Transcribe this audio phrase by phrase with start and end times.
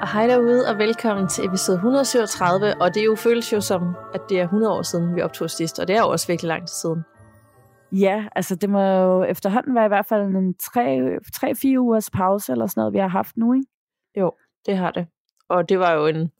[0.00, 2.74] Og hej derude, og velkommen til episode 137.
[2.80, 5.50] Og det er jo føles jo som, at det er 100 år siden, vi optog
[5.50, 5.78] sidst.
[5.78, 7.02] Og det er jo også virkelig lang tid siden.
[7.92, 12.66] Ja, altså det må jo efterhånden være i hvert fald en 3-4 ugers pause eller
[12.66, 13.66] sådan noget, vi har haft nu, ikke?
[14.16, 14.32] Jo,
[14.66, 15.06] det har det.
[15.48, 16.30] Og det var jo en,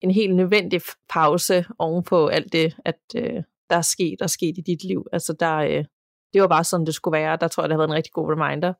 [0.00, 4.62] en helt nødvendig pause ovenpå alt det, at øh, der er sket og sket i
[4.66, 5.06] dit liv.
[5.12, 5.84] Altså der, øh,
[6.32, 7.38] det var bare sådan, det skulle være.
[7.40, 8.72] Der tror jeg, det har været en rigtig god reminder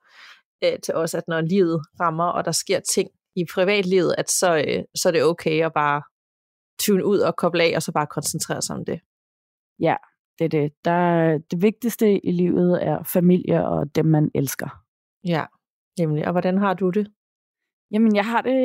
[0.65, 4.57] øh, til os, at når livet rammer, og der sker ting i privatlivet, at så,
[4.57, 6.03] øh, så er det okay at bare
[6.81, 9.01] tune ud og koble af, og så bare koncentrere sig om det.
[9.81, 9.97] Ja,
[10.39, 10.73] det er det.
[10.85, 14.69] Der, det vigtigste i livet er familie og dem, man elsker.
[15.25, 15.45] Ja,
[15.99, 16.27] nemlig.
[16.27, 17.07] Og hvordan har du det?
[17.91, 18.61] Jamen, jeg har det,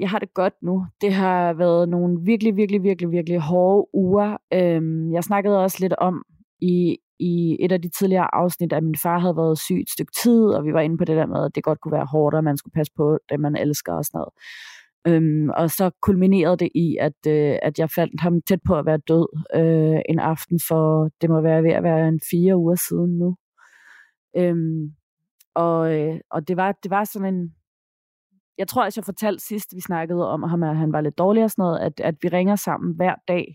[0.00, 0.86] jeg har det godt nu.
[1.00, 4.36] Det har været nogle virkelig, virkelig, virkelig, virkelig hårde uger.
[4.52, 6.22] Øhm, jeg snakkede også lidt om
[6.60, 10.12] i i et af de tidligere afsnit, at min far havde været syg et stykke
[10.22, 12.36] tid, og vi var inde på det der med, at det godt kunne være hårdt,
[12.36, 14.34] og man skulle passe på det, man elsker og sådan noget.
[15.08, 18.86] Øhm, og så kulminerede det i, at, øh, at jeg fandt ham tæt på at
[18.86, 22.74] være død øh, en aften for, det må være ved at være en fire uger
[22.88, 23.36] siden nu.
[24.36, 24.94] Øhm,
[25.54, 27.54] og øh, og det, var, det var sådan en,
[28.58, 31.44] jeg tror også, jeg fortalte sidst, vi snakkede om ham, at han var lidt dårlig
[31.44, 33.54] og sådan noget, at, at vi ringer sammen hver dag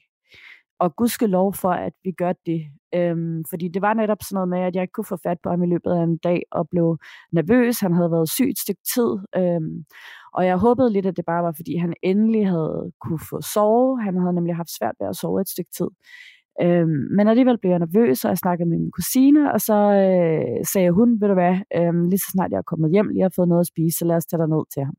[0.80, 2.62] og gudske lov for, at vi gør det.
[2.96, 5.50] Øhm, fordi det var netop sådan noget med, at jeg ikke kunne få fat på
[5.50, 6.98] ham i løbet af en dag, og blev
[7.32, 7.80] nervøs.
[7.80, 9.12] Han havde været syg et stykke tid.
[9.36, 9.86] Øhm,
[10.34, 14.02] og jeg håbede lidt, at det bare var, fordi han endelig havde kunne få sove.
[14.02, 15.88] Han havde nemlig haft svært ved at sove et stykke tid.
[16.62, 20.66] Øhm, men alligevel blev jeg nervøs, og jeg snakkede med min kusine, og så øh,
[20.74, 23.34] sagde hun, ved du hvad, øhm, lige så snart jeg er kommet hjem, lige har
[23.36, 24.96] fået noget at spise, så lad os tage dig ned til ham.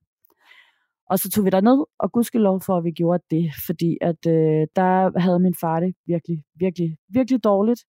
[1.11, 4.67] Og så tog vi ned og gudskelov for, at vi gjorde det, fordi at øh,
[4.77, 7.81] der havde min far det virkelig, virkelig, virkelig dårligt,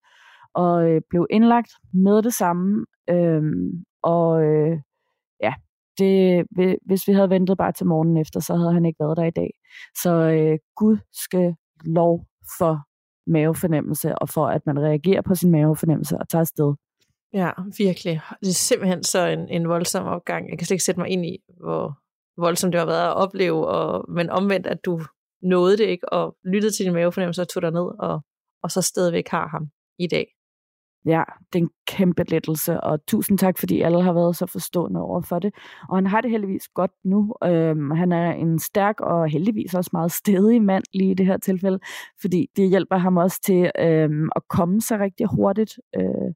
[0.53, 2.85] og øh, blev indlagt med det samme.
[3.09, 3.43] Øh,
[4.03, 4.77] og øh,
[5.41, 5.53] ja,
[5.97, 6.45] det,
[6.85, 9.31] hvis vi havde ventet bare til morgenen efter, så havde han ikke været der i
[9.31, 9.51] dag.
[10.03, 12.25] Så øh, Gud skal lov
[12.57, 12.79] for
[13.27, 16.73] mavefornemmelse, og for at man reagerer på sin mavefornemmelse og tager afsted.
[17.33, 18.21] Ja, virkelig.
[18.39, 20.49] Det er simpelthen så en, en voldsom opgang.
[20.49, 21.99] Jeg kan slet ikke sætte mig ind i, hvor,
[22.37, 25.01] voldsomt det har været at opleve, og, men omvendt, at du
[25.41, 28.21] nåede det ikke, og lyttede til din mavefornemmelse og tog dig ned, og,
[28.63, 29.67] og så stadigvæk har ham
[29.99, 30.27] i dag.
[31.05, 31.23] Ja,
[31.53, 35.21] det er en kæmpe lettelse, og tusind tak, fordi alle har været så forstående over
[35.21, 35.53] for det.
[35.89, 37.33] Og han har det heldigvis godt nu.
[37.43, 41.37] Øhm, han er en stærk og heldigvis også meget stedig mand lige i det her
[41.37, 41.79] tilfælde,
[42.21, 45.79] fordi det hjælper ham også til øhm, at komme sig rigtig hurtigt.
[45.95, 46.33] Øh,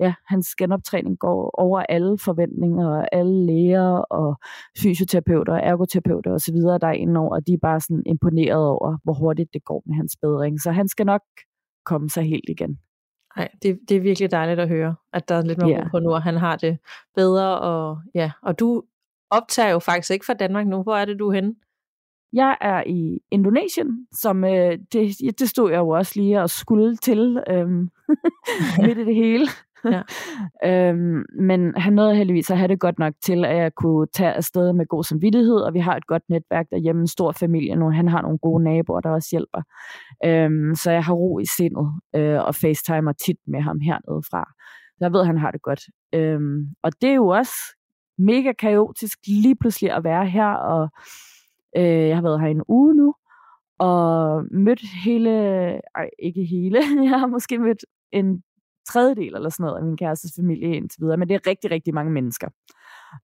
[0.00, 4.36] ja, hans genoptræning går over alle forventninger, og alle læger og
[4.78, 8.98] fysioterapeuter og ergoterapeuter osv., der er inde over, og de er bare sådan imponeret over,
[9.04, 10.60] hvor hurtigt det går med hans bedring.
[10.60, 11.22] Så han skal nok
[11.84, 12.78] komme sig helt igen.
[13.36, 15.90] Nej, det, det er virkelig dejligt at høre, at der er lidt mere yeah.
[15.90, 16.78] på nu, og han har det
[17.14, 17.58] bedre.
[17.58, 18.30] Og, ja.
[18.42, 18.82] og du
[19.30, 20.82] optager jo faktisk ikke fra Danmark nu.
[20.82, 21.54] Hvor er det, du er henne?
[22.32, 26.96] Jeg er i Indonesien, som øh, det, det stod jeg jo også lige og skulle
[26.96, 27.90] til øhm,
[28.82, 29.46] midt i det hele.
[29.84, 30.02] Ja.
[30.90, 34.32] øhm, men han nåede heldigvis at have det godt nok til, at jeg kunne tage
[34.32, 37.90] afsted med god samvittighed, og vi har et godt netværk derhjemme, en stor familie nu.
[37.90, 39.62] Han har nogle gode naboer, der også hjælper.
[40.24, 44.48] Øhm, så jeg har ro i sindet øh, og facetimer tit med ham hernede fra.
[45.00, 45.80] Jeg ved, at han har det godt.
[46.14, 47.54] Øhm, og det er jo også
[48.18, 50.88] mega kaotisk lige pludselig at være her, og
[51.76, 53.14] øh, jeg har været her en uge nu,
[53.78, 55.30] og mødt hele,
[55.94, 56.78] ej, ikke hele,
[57.10, 58.42] jeg har måske mødt en
[58.88, 61.94] tredjedel eller sådan noget af min kærestes familie indtil videre, men det er rigtig, rigtig
[61.94, 62.48] mange mennesker.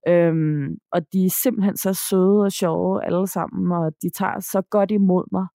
[0.07, 4.61] Øhm, og de er simpelthen så søde og sjove alle sammen, og de tager så
[4.61, 5.47] godt imod mig.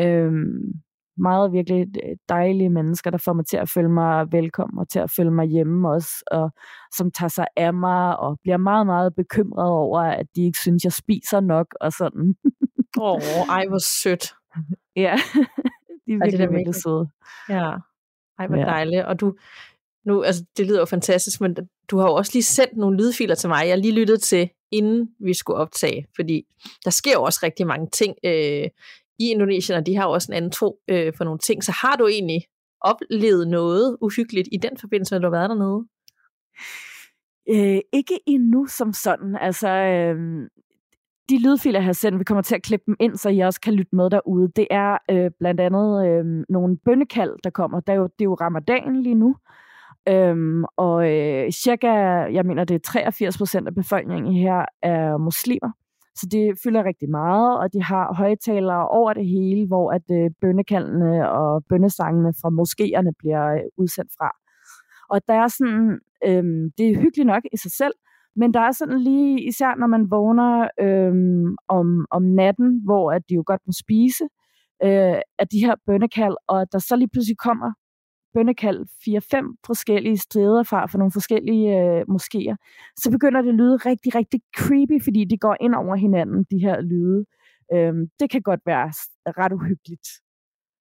[0.00, 0.72] Øhm,
[1.18, 1.86] meget virkelig
[2.28, 5.46] dejlige mennesker, der får mig til at føle mig velkommen og til at føle mig
[5.46, 6.50] hjemme også, og
[6.96, 10.84] som tager sig af mig og bliver meget, meget bekymret over, at de ikke synes,
[10.84, 12.34] jeg spiser nok og sådan.
[13.00, 14.34] Åh, oh, ej hvor sødt.
[14.96, 15.16] ja,
[16.06, 17.08] de er virkelig, er virkelig søde.
[17.48, 17.72] Ja.
[18.38, 18.64] Ej, hvor ja.
[18.64, 19.04] dejligt.
[19.04, 19.34] Og du,
[20.06, 21.56] nu, altså, det lyder jo fantastisk, men
[21.90, 25.08] du har jo også lige sendt nogle lydfiler til mig, jeg lige lyttet til, inden
[25.20, 26.46] vi skulle optage, fordi
[26.84, 28.68] der sker jo også rigtig mange ting øh,
[29.18, 31.64] i Indonesien, og de har jo også en anden tro øh, for nogle ting.
[31.64, 32.42] Så har du egentlig
[32.80, 35.86] oplevet noget uhyggeligt i den forbindelse, når du har været dernede?
[37.50, 39.36] Øh, ikke endnu som sådan.
[39.40, 40.48] Altså, øh,
[41.28, 43.60] de lydfiler, jeg har sendt, vi kommer til at klippe dem ind, så I også
[43.60, 44.52] kan lytte med derude.
[44.56, 47.80] Det er øh, blandt andet øh, nogle bønnekald, der kommer.
[47.80, 49.36] Der er jo, det er jo ramadan lige nu.
[50.08, 51.92] Øhm, og øh, cirka,
[52.36, 55.70] jeg mener, det er 83 procent af befolkningen her er muslimer.
[56.16, 60.30] Så det fylder rigtig meget, og de har højtalere over det hele, hvor at øh,
[60.40, 64.30] bønnekaldene og bønnesangene fra moskéerne bliver øh, udsendt fra.
[65.10, 66.44] Og der er sådan, øh,
[66.78, 67.94] det er hyggeligt nok i sig selv,
[68.36, 73.22] men der er sådan lige, især når man vågner øhm, om, om natten, hvor at
[73.28, 74.24] de jo godt må spise,
[74.84, 77.72] øh, af de her bønnekald, og der så lige pludselig kommer
[78.34, 82.56] bønnekald 4-5 forskellige steder fra, for nogle forskellige øh, moskéer,
[82.96, 86.58] så begynder det at lyde rigtig, rigtig creepy, fordi de går ind over hinanden, de
[86.58, 87.24] her lyde.
[87.74, 88.88] Øhm, det kan godt være
[89.40, 90.08] ret uhyggeligt.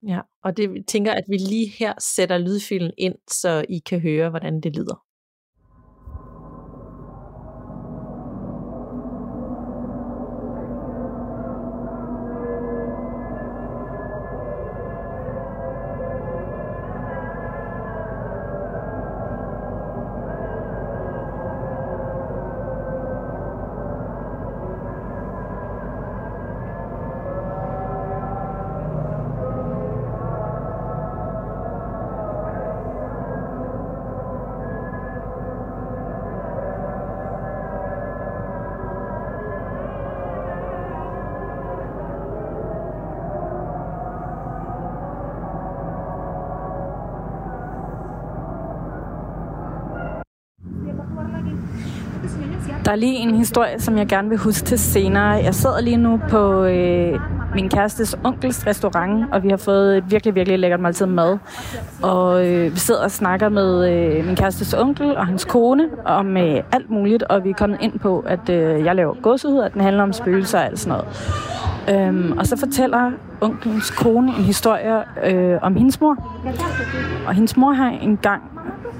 [0.07, 4.29] Ja, og det tænker, at vi lige her sætter lydfilen ind, så I kan høre,
[4.29, 5.02] hvordan det lyder.
[52.85, 55.27] Der er lige en historie, som jeg gerne vil huske til senere.
[55.27, 57.19] Jeg sidder lige nu på øh,
[57.55, 61.37] min kærestes onkels restaurant, og vi har fået et virkelig, virkelig lækkert måltid mad.
[62.01, 66.37] Og øh, vi sidder og snakker med øh, min kærestes onkel og hans kone om
[66.37, 69.73] øh, alt muligt, og vi er kommet ind på, at øh, jeg laver gåsehud, at
[69.73, 71.07] den handler om spøgelser og alt sådan noget.
[71.89, 76.17] Øhm, og så fortæller onkelens kone en historie øh, om hendes mor.
[77.27, 78.41] Og hendes mor har engang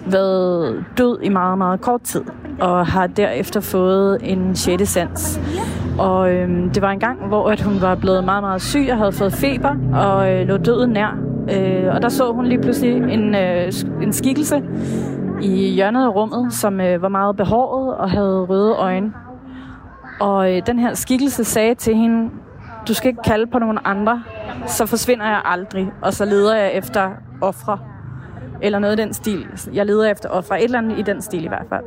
[0.05, 2.21] været død i meget, meget kort tid,
[2.61, 4.89] og har derefter fået en 6.
[4.89, 5.39] sans.
[5.99, 8.97] Og øhm, det var en gang, hvor at hun var blevet meget, meget syg og
[8.97, 11.17] havde fået feber og øh, lå døden nær.
[11.51, 13.71] Øh, og der så hun lige pludselig en, øh,
[14.01, 14.61] en skikkelse
[15.41, 19.13] i hjørnet af rummet, som øh, var meget behåret og havde røde øjne.
[20.19, 22.29] Og øh, den her skikkelse sagde til hende,
[22.87, 24.23] du skal ikke kalde på nogen andre,
[24.67, 27.09] så forsvinder jeg aldrig, og så leder jeg efter
[27.41, 27.79] ofre
[28.61, 29.47] eller noget i den stil.
[29.73, 31.83] Jeg leder efter offer, et eller andet i den stil i hvert fald.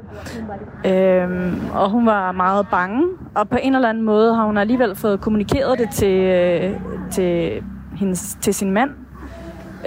[0.93, 3.03] Øhm, og hun var meget bange,
[3.35, 6.73] og på en eller anden måde har hun alligevel fået kommunikeret det til, øh,
[7.11, 7.63] til,
[7.97, 8.91] hendes, til sin mand,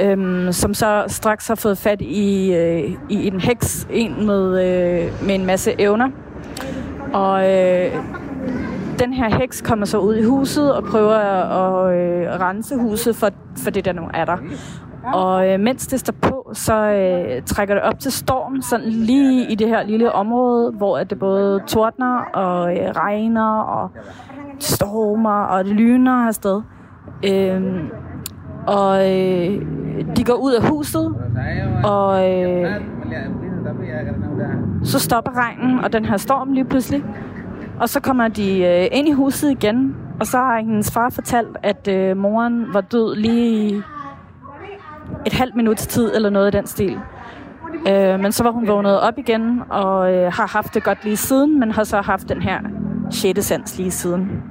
[0.02, 5.28] øhm, som så straks har fået fat i, øh, i en heks, en med, øh,
[5.28, 6.10] med en masse evner.
[7.14, 7.92] Og øh,
[9.00, 13.30] den her heks kommer så ud i huset og prøver at øh, rense huset for,
[13.58, 14.38] for det, der nu er der.
[15.04, 19.52] Og øh, mens det står på, så øh, trækker det op til storm, sådan lige
[19.52, 23.92] i det her lille område, hvor at det både tordner og øh, regner og
[24.60, 26.62] stormer og det lyner afsted.
[27.26, 27.84] Øh,
[28.68, 29.62] og øh,
[30.18, 31.16] de går ud af huset,
[31.84, 32.72] og øh,
[34.84, 37.04] så stopper regnen og den her storm lige pludselig.
[37.80, 41.58] Og så kommer de øh, ind i huset igen, og så har hendes far fortalt,
[41.64, 43.84] at øh, moren var død lige
[45.26, 47.00] et halvt minuts tid, eller noget i den stil.
[47.88, 51.18] Øh, men så var hun vågnet op igen, og øh, har haft det godt lige
[51.18, 52.60] siden, men har så haft den her
[53.12, 54.44] sjette sans lige siden.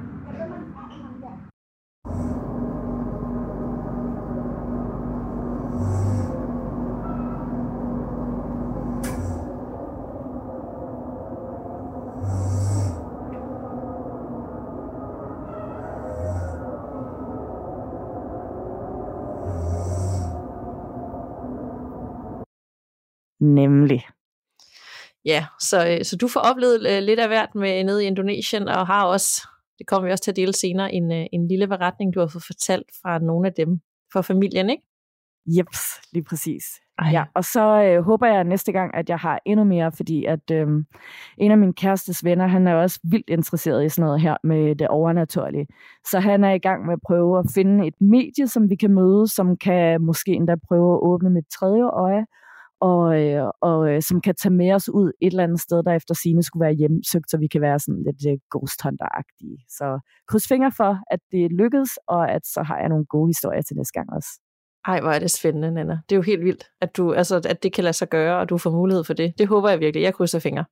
[23.39, 24.05] Nemlig.
[25.25, 28.67] Ja, så, øh, så du får oplevet øh, lidt af hvert med nede i Indonesien,
[28.67, 29.47] og har også,
[29.79, 32.27] det kommer vi også til at dele senere, en, øh, en lille beretning, du har
[32.27, 33.79] fået fortalt fra nogle af dem,
[34.13, 34.83] fra familien, ikke?
[35.57, 35.79] Jeps,
[36.13, 36.63] lige præcis.
[36.99, 37.11] Ej.
[37.11, 40.51] Ja, og så øh, håber jeg næste gang, at jeg har endnu mere, fordi at
[40.51, 40.67] øh,
[41.37, 44.75] en af mine kærestes venner, han er også vildt interesseret i sådan noget her med
[44.75, 45.67] det overnaturlige.
[46.05, 48.93] Så han er i gang med at prøve at finde et medie, som vi kan
[48.93, 52.25] møde, som kan måske endda prøve at åbne mit tredje øje,
[52.81, 55.93] og, øh, og øh, som kan tage med os ud et eller andet sted, der
[55.93, 59.65] efter sine skulle være hjemsøgt, så vi kan være sådan lidt uh, ghost hunter-agtige.
[59.69, 63.61] Så kryds fingre for, at det lykkedes, og at så har jeg nogle gode historier
[63.61, 64.29] til næste gang også.
[64.85, 65.99] Ej, hvor er det spændende, Nana.
[66.09, 68.49] Det er jo helt vildt, at, du, altså, at det kan lade sig gøre, og
[68.49, 69.33] du får mulighed for det.
[69.37, 70.03] Det håber jeg virkelig.
[70.03, 70.65] Jeg krydser fingre.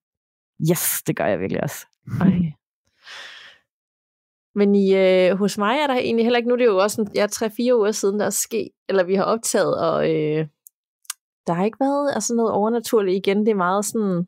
[0.71, 1.85] Yes, det gør jeg virkelig også.
[2.21, 2.31] Ej.
[4.55, 7.01] Men i, øh, hos mig er der egentlig heller ikke, nu det er jo også
[7.01, 10.47] en, ja, 3-4 uger siden, der er sket, eller vi har optaget, og øh,
[11.47, 13.39] der har ikke været altså noget overnaturligt igen.
[13.39, 14.27] Det er meget sådan,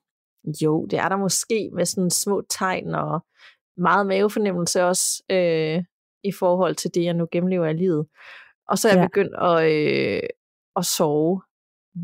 [0.62, 3.26] jo, det er der måske med sådan små tegn og
[3.78, 5.84] meget mavefornemmelse også øh,
[6.24, 8.08] i forhold til det, jeg nu gennemlever i livet.
[8.68, 9.08] Og så er jeg ja.
[9.08, 10.30] begyndt at, øh,
[10.76, 11.42] at sove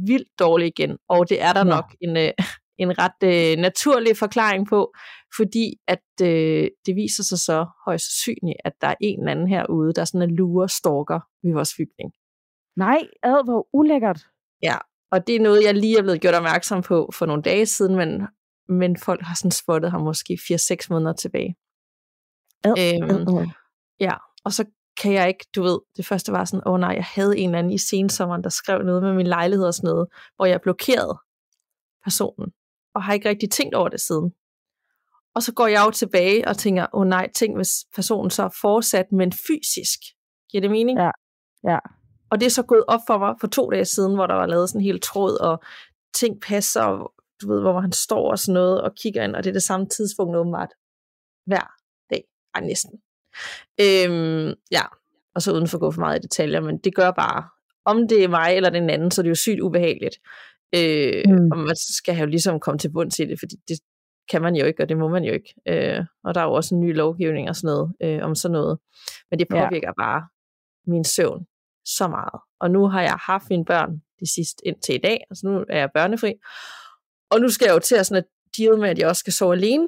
[0.08, 1.76] vildt dårligt igen, og det er der ja.
[1.76, 2.32] nok en, øh,
[2.84, 4.94] en ret øh, naturlig forklaring på,
[5.38, 9.48] fordi at øh, det viser sig så højst sandsynligt, at der er en eller anden
[9.48, 12.14] herude, der er sådan en lure stalker ved vores bygning.
[12.78, 14.20] Nej, ad, hvor ulækkert.
[14.64, 14.78] Ja,
[15.16, 17.96] og det er noget, jeg lige er blevet gjort opmærksom på for nogle dage siden,
[17.96, 18.28] men,
[18.70, 21.56] men folk har sådan spottet ham måske 4-6 måneder tilbage.
[22.64, 23.48] Ad, øhm, ad, ad.
[24.00, 24.14] Ja,
[24.46, 24.66] og så
[25.02, 27.50] kan jeg ikke, du ved, det første var sådan, åh oh, nej, jeg havde en
[27.50, 30.62] eller anden i sensommeren, der skrev noget med min lejlighed og sådan noget, hvor jeg
[30.62, 31.18] blokerede
[32.04, 32.52] personen,
[32.96, 34.32] og har ikke rigtig tænkt over det siden.
[35.36, 38.44] Og så går jeg jo tilbage og tænker, åh oh, nej, tænk hvis personen så
[38.44, 40.00] er fortsat, men fysisk.
[40.52, 41.00] Giver det mening?
[41.00, 41.12] Ja,
[41.64, 41.80] ja.
[42.36, 44.46] Og det er så gået op for mig for to dage siden, hvor der var
[44.46, 45.64] lavet sådan en helt tråd, og
[46.16, 49.44] ting passer, og du ved, hvor han står og sådan noget, og kigger ind, og
[49.44, 50.70] det er det samme tidspunkt åbenbart
[51.46, 51.68] hver
[52.10, 52.24] dag.
[52.56, 52.92] Ej, næsten.
[53.82, 54.82] Øhm, ja,
[55.36, 57.50] og så uden for at gå for meget i detaljer, men det gør bare,
[57.86, 60.18] om det er mig eller den anden, så det er jo sygt ubehageligt.
[60.76, 61.52] Øh, mm.
[61.52, 63.80] Og man skal jo ligesom komme til bunds i det, fordi det
[64.32, 65.54] kan man jo ikke, og det må man jo ikke.
[65.68, 68.54] Øh, og der er jo også en ny lovgivning og sådan noget, øh, om sådan
[68.54, 68.80] noget.
[69.30, 70.04] Men det påvirker ja.
[70.04, 70.28] bare
[70.88, 71.46] min søvn
[71.86, 72.40] så meget.
[72.60, 75.80] Og nu har jeg haft mine børn de sidste indtil i dag, altså nu er
[75.80, 76.34] jeg børnefri.
[77.32, 79.34] Og nu skal jeg jo til at sådan at deal med, at jeg også skal
[79.34, 79.88] sove alene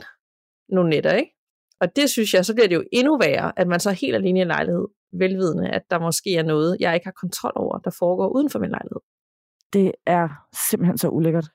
[0.69, 1.31] nogle nætter, ikke?
[1.81, 4.15] Og det synes jeg, så bliver det jo endnu værre, at man så er helt
[4.15, 7.77] alene i en lejlighed, velvidende, at der måske er noget, jeg ikke har kontrol over,
[7.77, 9.01] der foregår uden for min lejlighed.
[9.73, 10.29] Det er
[10.69, 11.47] simpelthen så ulækkert.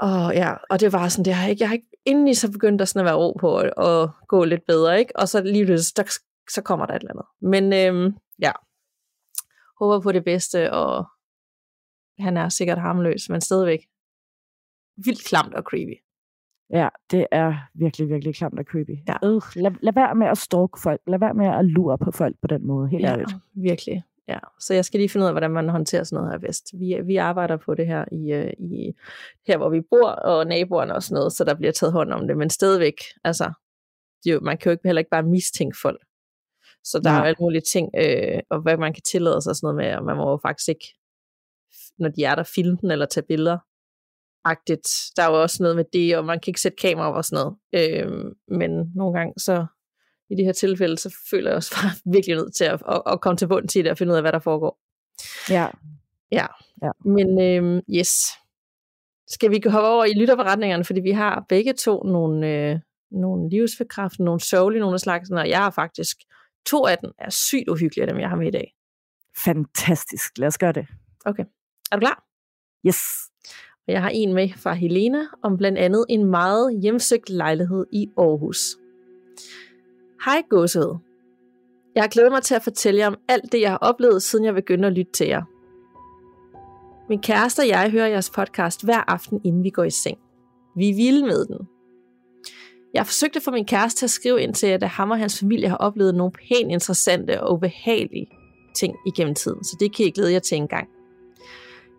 [0.00, 2.52] Og ja, og det var sådan, det har jeg ikke, jeg har ikke indeni så
[2.52, 5.16] begyndt at, sådan at være ro på og, og gå lidt bedre, ikke?
[5.16, 6.12] Og så lige pludselig, der,
[6.50, 7.26] så kommer der et eller andet.
[7.40, 8.52] Men øhm, ja,
[9.78, 11.06] håber på det bedste, og
[12.18, 13.80] han er sikkert harmløs, men stadigvæk
[14.96, 15.96] vildt klamt og creepy.
[16.70, 18.96] Ja, det er virkelig, virkelig klamt og creepy.
[19.08, 19.14] Ja.
[19.24, 21.00] Øh, lad, lad være med at stalke folk.
[21.06, 22.88] Lad være med at lure på folk på den måde.
[22.88, 23.30] Helt ja, ærligt.
[23.54, 24.02] virkelig.
[24.28, 26.70] Ja, så jeg skal lige finde ud af, hvordan man håndterer sådan noget her bedst.
[26.78, 28.92] Vi, vi arbejder på det her i, øh, i
[29.46, 32.26] her, hvor vi bor, og naboerne og sådan noget, så der bliver taget hånd om
[32.26, 32.36] det.
[32.36, 32.94] Men stadigvæk,
[33.24, 33.52] altså,
[34.26, 36.02] jo, man kan jo ikke, heller ikke bare mistænke folk.
[36.90, 37.16] Så der ja.
[37.16, 39.76] er jo alle mulige ting, øh, og hvad man kan tillade sig og sådan noget
[39.76, 40.86] med, og man må jo faktisk ikke,
[41.98, 43.58] når de er der, filme den eller tage billeder
[44.44, 44.88] agtigt.
[45.16, 47.24] Der er jo også noget med det, og man kan ikke sætte kamera op og
[47.24, 47.56] sådan noget.
[47.74, 49.66] Øh, men nogle gange så
[50.30, 53.20] i de her tilfælde, så føler jeg også bare virkelig nødt til at, at, at
[53.20, 54.78] komme til bunden til det og finde ud af, hvad der foregår.
[55.50, 55.68] Ja.
[56.32, 56.46] Ja.
[56.82, 56.90] ja.
[57.04, 58.12] Men øh, yes.
[59.30, 62.78] Skal vi gå over i lytterforretningerne, fordi vi har begge to nogle, øh,
[63.10, 66.16] nogle livsforkræfter, nogle sørgelige, nogle slags, og jeg har faktisk
[66.70, 68.74] to af dem er sygt uhyggelige, dem jeg har med i dag.
[69.44, 70.38] Fantastisk.
[70.38, 70.86] Lad os gøre det.
[71.24, 71.44] Okay.
[71.92, 72.24] Er du klar?
[72.86, 72.98] Yes.
[73.86, 78.06] Og jeg har en med fra Helena om blandt andet en meget hjemsøgt lejlighed i
[78.18, 78.76] Aarhus.
[80.24, 80.98] Hej godset.
[81.94, 84.44] Jeg har glædet mig til at fortælle jer om alt det, jeg har oplevet, siden
[84.44, 85.42] jeg begyndte at lytte til jer.
[87.08, 90.18] Min kæreste og jeg hører jeres podcast hver aften, inden vi går i seng.
[90.76, 91.68] Vi er vilde med den.
[92.98, 95.76] Jeg forsøgte for min kæreste at skrive ind til, at ham og hans familie har
[95.76, 98.26] oplevet nogle pænt interessante og ubehagelige
[98.74, 100.88] ting igennem tiden, så det kan I glæde jer til en gang.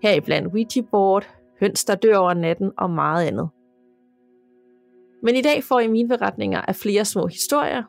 [0.03, 1.27] Heriblandt Ouija-board,
[1.59, 3.49] høns, der dør over natten og meget andet.
[5.23, 7.83] Men i dag får I mine beretninger af flere små historier.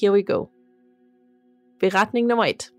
[0.00, 0.46] Here we go.
[1.80, 2.72] Beretning nummer 1.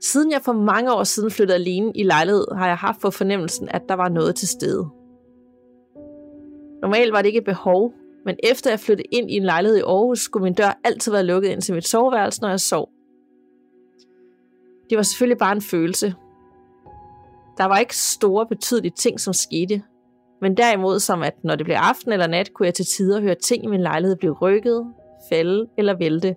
[0.00, 3.68] Siden jeg for mange år siden flyttede alene i lejlighed, har jeg haft på fornemmelsen,
[3.68, 4.88] at der var noget til stede.
[6.82, 9.82] Normalt var det ikke et behov, men efter jeg flyttede ind i en lejlighed i
[9.82, 12.88] Aarhus, skulle min dør altid være lukket ind til mit soveværelse, når jeg sov.
[14.90, 16.14] Det var selvfølgelig bare en følelse,
[17.58, 19.82] der var ikke store betydelige ting, som skete,
[20.40, 23.34] men derimod som at når det blev aften eller nat, kunne jeg til tider høre
[23.34, 24.92] ting i min lejlighed blive rykket,
[25.28, 26.36] falde eller vælte.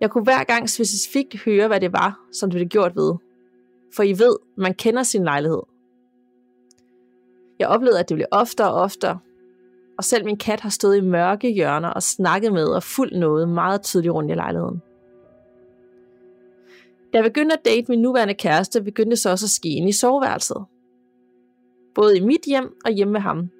[0.00, 3.14] Jeg kunne hver gang specifikt høre, hvad det var, som det blev gjort ved.
[3.96, 5.62] For I ved, man kender sin lejlighed.
[7.58, 9.18] Jeg oplevede, at det blev oftere og oftere,
[9.98, 13.48] og selv min kat har stået i mørke hjørner og snakket med og fuldt noget
[13.48, 14.82] meget tydeligt rundt i lejligheden.
[17.12, 19.88] Da jeg begyndte at date min nuværende kæreste, begyndte det så også at ske ind
[19.88, 20.64] i soveværelset.
[21.94, 23.50] Både i mit hjem og hjemme med ham.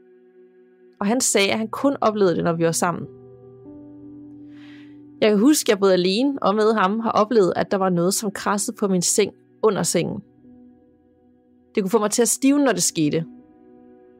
[1.00, 3.06] Og han sagde, at han kun oplevede det, når vi var sammen.
[5.20, 7.88] Jeg kan huske, at jeg både alene og med ham har oplevet, at der var
[7.88, 10.22] noget, som krassede på min seng under sengen.
[11.74, 13.24] Det kunne få mig til at stive, når det skete.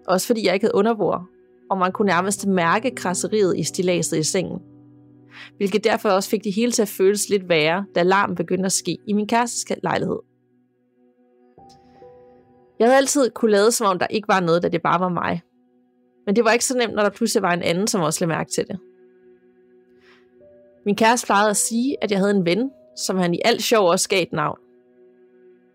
[0.07, 1.25] Også fordi jeg ikke havde underbord,
[1.71, 4.59] og man kunne nærmest mærke krasseriet i stilaset i sengen.
[5.57, 8.73] hvilket derfor også fik det hele til at føles lidt værre, da larmen begyndte at
[8.73, 10.19] ske i min kærestes lejlighed.
[12.79, 15.09] Jeg havde altid kunne lade, som om der ikke var noget, da det bare var
[15.09, 15.43] mig.
[16.27, 18.39] Men det var ikke så nemt, når der pludselig var en anden, som også lagde
[18.39, 18.79] mærke til det.
[20.87, 23.89] Min kæreste plejede at sige, at jeg havde en ven, som han i alt sjov
[23.89, 24.59] også gav et navn.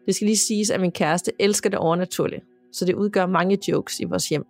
[0.05, 2.41] Det skal lige siges, at min kæreste elsker det overnaturlige,
[2.73, 4.45] så det udgør mange jokes i vores hjem.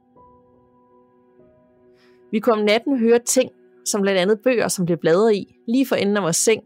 [2.31, 3.51] Vi kunne om natten høre ting,
[3.85, 6.63] som blandt andet bøger, som blev bladret i, lige for enden af vores seng,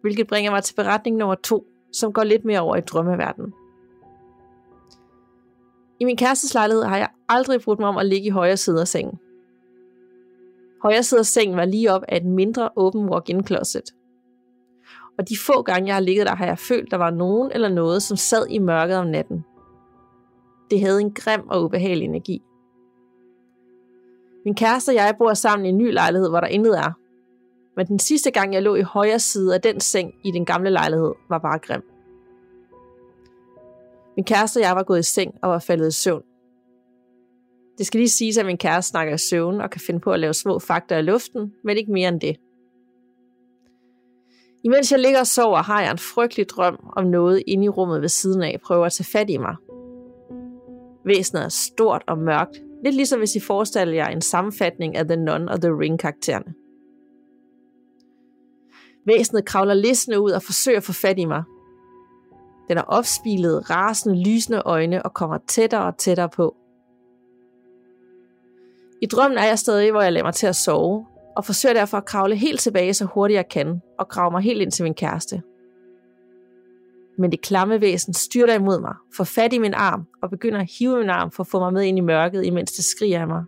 [0.00, 3.54] hvilket bringer mig til beretning nummer to, som går lidt mere over i drømmeverdenen.
[6.00, 8.80] I min kærestes lejlighed har jeg aldrig brugt mig om at ligge i højre side
[8.80, 9.18] af sengen.
[10.82, 13.94] Højre side af sengen var lige op af et mindre åben walk-in closet.
[15.18, 17.68] Og de få gange, jeg har ligget der, har jeg følt, der var nogen eller
[17.68, 19.44] noget, som sad i mørket om natten.
[20.70, 22.42] Det havde en grim og ubehagelig energi.
[24.44, 26.92] Min kæreste og jeg bor sammen i en ny lejlighed, hvor der intet er.
[27.76, 30.70] Men den sidste gang, jeg lå i højre side af den seng i den gamle
[30.70, 31.82] lejlighed, var bare grim.
[34.16, 36.22] Min kæreste og jeg var gået i seng og var faldet i søvn.
[37.78, 40.20] Det skal lige siges, at min kæreste snakker i søvn og kan finde på at
[40.20, 42.36] lave små fakta i luften, men ikke mere end det.
[44.64, 48.00] Imens jeg ligger og sover, har jeg en frygtelig drøm om noget inde i rummet
[48.00, 49.56] ved siden af prøver at tage fat i mig.
[51.04, 55.16] Væsenet er stort og mørkt, lidt ligesom hvis I forestiller jer en sammenfatning af The
[55.16, 56.54] Nun og The Ring karaktererne.
[59.06, 61.42] Væsenet kravler listende ud og forsøger at få fat i mig,
[62.68, 66.56] den er opspilet, rasende, lysende øjne og kommer tættere og tættere på.
[69.02, 71.96] I drømmen er jeg stadig, hvor jeg lader mig til at sove, og forsøger derfor
[71.96, 74.94] at kravle helt tilbage så hurtigt jeg kan, og grave mig helt ind til min
[74.94, 75.42] kæreste.
[77.18, 80.70] Men det klamme væsen styrter imod mig, får fat i min arm og begynder at
[80.78, 83.26] hive min arm for at få mig med ind i mørket, imens det skriger af
[83.26, 83.44] mig.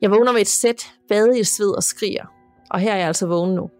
[0.00, 2.26] Jeg vågner med et sæt, bade i sved og skriger,
[2.70, 3.70] og her er jeg altså vågen nu.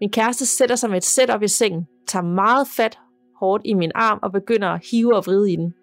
[0.00, 2.98] Min kæreste sætter sig med et sæt op i sengen, tager meget fat
[3.36, 5.74] hårdt i min arm og begynder at hive og vride i den.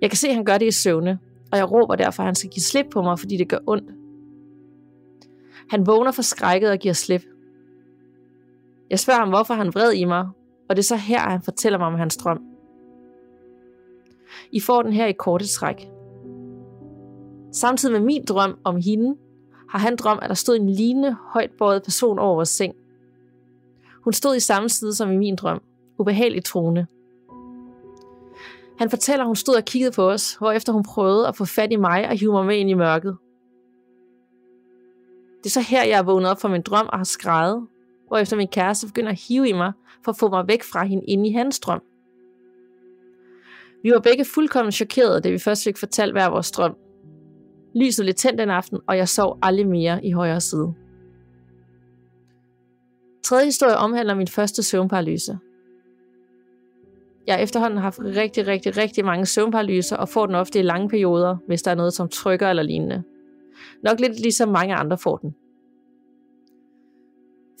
[0.00, 1.18] Jeg kan se, at han gør det i søvne,
[1.52, 3.90] og jeg råber derfor, at han skal give slip på mig, fordi det gør ondt.
[5.70, 7.24] Han vågner forskrækket og giver slip.
[8.92, 10.28] Jeg spørger ham, hvorfor han vred i mig,
[10.68, 12.40] og det er så her, han fortæller mig om hans drøm.
[14.50, 15.88] I får den her i korte træk.
[17.52, 19.16] Samtidig med min drøm om hende,
[19.68, 22.74] har han drøm, at der stod en lignende højt bøjet person over vores seng.
[24.04, 25.62] Hun stod i samme side som i min drøm,
[25.98, 26.86] ubehageligt troende.
[28.78, 31.72] Han fortæller, at hun stod og kiggede på os, hvorefter hun prøvede at få fat
[31.72, 33.16] i mig og hive mig med ind i mørket.
[35.38, 37.66] Det er så her, jeg er vågnet op fra min drøm og har skrejet,
[38.12, 39.72] hvorefter min kæreste begynder at hive i mig
[40.04, 41.82] for at få mig væk fra hende ind i hans drøm.
[43.82, 46.76] Vi var begge fuldkommen chokerede, da vi først fik fortalt hver vores drøm,
[47.74, 50.74] Lyset blev tændt den aften, og jeg sov aldrig mere i højre side.
[53.24, 55.38] Tredje historie omhandler min første søvnparalyse.
[57.26, 60.88] Jeg har efterhånden haft rigtig, rigtig, rigtig mange søvnparalyser og får den ofte i lange
[60.88, 63.02] perioder, hvis der er noget som trykker eller lignende.
[63.82, 65.34] Nok lidt ligesom mange andre får den.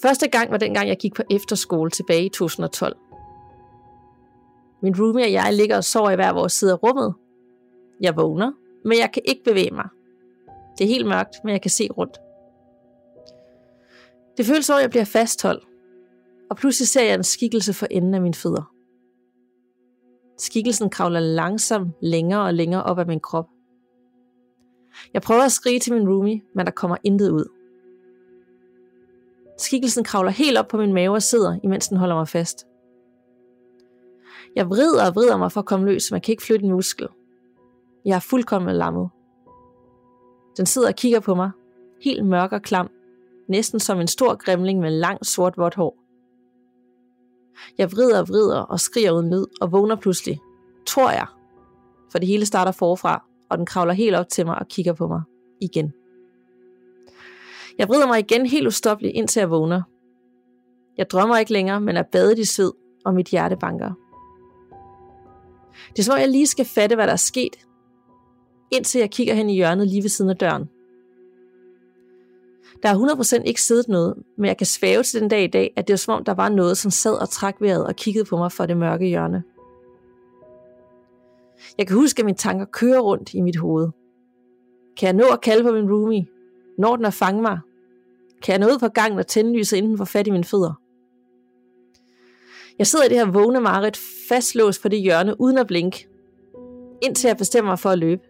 [0.02, 2.96] Første gang var dengang, jeg gik på efterskole tilbage i 2012.
[4.82, 7.14] Min roomie og jeg ligger og sover i hver vores side af rummet.
[8.00, 8.52] Jeg vågner,
[8.84, 9.88] men jeg kan ikke bevæge mig.
[10.78, 12.18] Det er helt mørkt, men jeg kan se rundt.
[14.36, 15.64] Det føles som, at jeg bliver fastholdt,
[16.50, 18.72] og pludselig ser jeg en skikkelse for enden af mine fødder.
[20.38, 23.46] Skikkelsen kravler langsomt længere og længere op ad min krop.
[25.14, 27.61] Jeg prøver at skrige til min roomie, men der kommer intet ud.
[29.62, 32.66] Skikkelsen kravler helt op på min mave og sidder, imens den holder mig fast.
[34.56, 36.72] Jeg vrider og vrider mig for at komme løs, men jeg kan ikke flytte en
[36.72, 37.08] muskel.
[38.04, 39.10] Jeg er fuldkommen lammet.
[40.56, 41.50] Den sidder og kigger på mig,
[42.04, 42.90] helt mørk og klam,
[43.48, 45.98] næsten som en stor grimling med langt sort vådt hår.
[47.78, 50.40] Jeg vrider og vrider og skriger uden lyd og vågner pludselig,
[50.86, 51.26] tror jeg,
[52.12, 55.08] for det hele starter forfra, og den kravler helt op til mig og kigger på
[55.08, 55.22] mig
[55.60, 55.92] igen.
[57.82, 59.82] Jeg vrider mig igen helt ustoppeligt, indtil jeg vågner.
[60.98, 62.72] Jeg drømmer ikke længere, men er badet i sved,
[63.04, 63.92] og mit hjerte banker.
[65.90, 67.56] Det er som jeg lige skal fatte, hvad der er sket,
[68.70, 70.68] indtil jeg kigger hen i hjørnet lige ved siden af døren.
[72.82, 75.72] Der er 100% ikke siddet noget, men jeg kan svæve til den dag i dag,
[75.76, 78.24] at det var som om, der var noget, som sad og trak vejret og kiggede
[78.24, 79.42] på mig fra det mørke hjørne.
[81.78, 83.88] Jeg kan huske, at mine tanker kører rundt i mit hoved.
[84.96, 86.26] Kan jeg nå at kalde på min roomie?
[86.78, 87.58] Når den at fange mig?
[88.42, 90.44] Kan jeg nå ud på gangen og tænde lyset, inden for får fat i mine
[90.44, 90.72] fødder?
[92.78, 96.08] Jeg sidder i det her vågne mareridt fastlåst på det hjørne uden at blinke,
[97.02, 98.22] indtil jeg bestemmer mig for at løbe.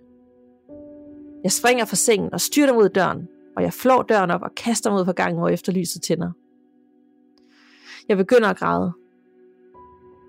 [1.44, 4.90] Jeg springer fra sengen og styrter mod døren, og jeg flår døren op og kaster
[4.90, 6.30] mod på gangen, hvor efter lyset tænder.
[8.08, 8.92] Jeg begynder at græde.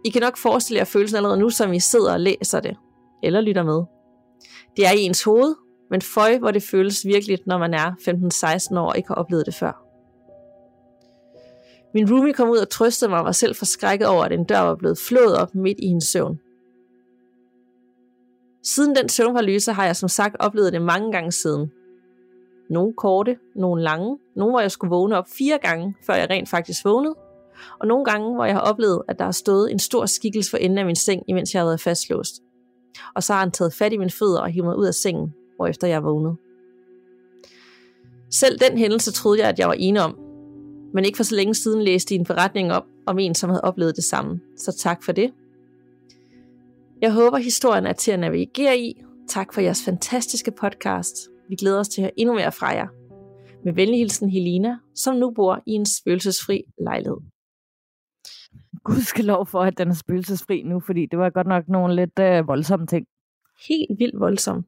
[0.06, 2.78] I kan nok forestille jer følelsen allerede nu, som I sidder og læser det,
[3.24, 3.84] eller lytter med.
[4.78, 5.56] Det er i ens hoved,
[5.94, 7.92] men føj, hvor det føles virkeligt, når man er
[8.74, 9.86] 15-16 år og ikke har oplevet det før.
[11.94, 14.60] Min roomie kom ud og trøstede mig og var selv forskrækket over, at en dør
[14.60, 16.40] var blevet flået op midt i hendes søvn.
[18.64, 21.72] Siden den søvnparalyse har jeg som sagt oplevet det mange gange siden.
[22.70, 26.50] Nogle korte, nogle lange, nogle hvor jeg skulle vågne op fire gange, før jeg rent
[26.50, 27.16] faktisk vågnede,
[27.80, 30.58] og nogle gange, hvor jeg har oplevet, at der har stået en stor skikkelse for
[30.58, 32.34] enden af min seng, imens jeg havde været fastlåst.
[33.16, 35.34] Og så har han taget fat i mine fødder og hivet mig ud af sengen,
[35.56, 36.36] hvorefter jeg vågnede.
[38.32, 40.20] Selv den hændelse troede jeg, at jeg var ene om,
[40.94, 43.62] men ikke for så længe siden læste I en forretning op om en, som havde
[43.62, 44.39] oplevet det samme.
[44.58, 45.34] Så tak for det.
[47.02, 49.04] Jeg håber, historien er til at navigere i.
[49.30, 51.30] Tak for jeres fantastiske podcast.
[51.50, 52.88] Vi glæder os til at høre endnu mere fra jer.
[53.66, 57.18] Med venlig hilsen Helena, som nu bor i en spøgelsesfri lejlighed.
[58.84, 61.96] Gud skal lov for, at den er spøgelsesfri nu, fordi det var godt nok nogle
[61.96, 63.06] lidt øh, voldsomme ting.
[63.68, 64.66] Helt vildt voldsom.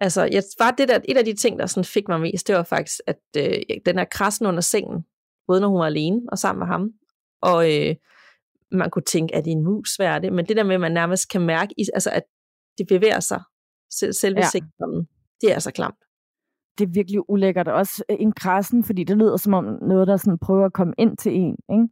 [0.00, 2.54] Altså, jeg, bare det der, et af de ting, der sådan fik mig mest, det
[2.54, 5.04] var faktisk, at øh, den er krassen under sengen,
[5.46, 6.90] både når hun var alene og sammen med ham.
[7.42, 7.96] Og øh,
[8.72, 10.32] man kunne tænke, at det er en mus, hvad er det?
[10.32, 12.22] Men det der med, at man nærmest kan mærke, altså, at
[12.78, 13.42] det bevæger sig,
[13.92, 14.48] selv, selve ja.
[14.48, 15.08] sengen,
[15.40, 15.98] det er så klamt.
[16.78, 17.68] Det er virkelig ulækkert.
[17.68, 20.94] Også øh, en krassen, fordi det lyder som om noget, der sådan prøver at komme
[20.98, 21.56] ind til en.
[21.72, 21.88] Ikke?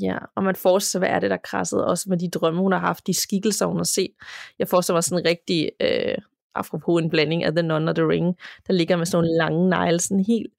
[0.00, 2.72] Ja, og man forestiller sig, hvad er det, der krassede, også med de drømme, hun
[2.72, 4.10] har haft, de skikkelser, hun har set.
[4.58, 6.18] Jeg forestiller mig sådan en rigtig, øh,
[6.54, 8.36] apropos en blanding af The Nun og The Ring,
[8.66, 10.52] der ligger med sådan nogle lange negle, sådan helt,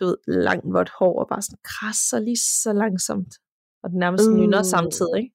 [0.00, 3.34] du ved, langt vådt hår, og bare sådan krasser lige så langsomt.
[3.82, 4.36] Og den nærmest uh.
[4.36, 5.34] nynner samtidig, ikke?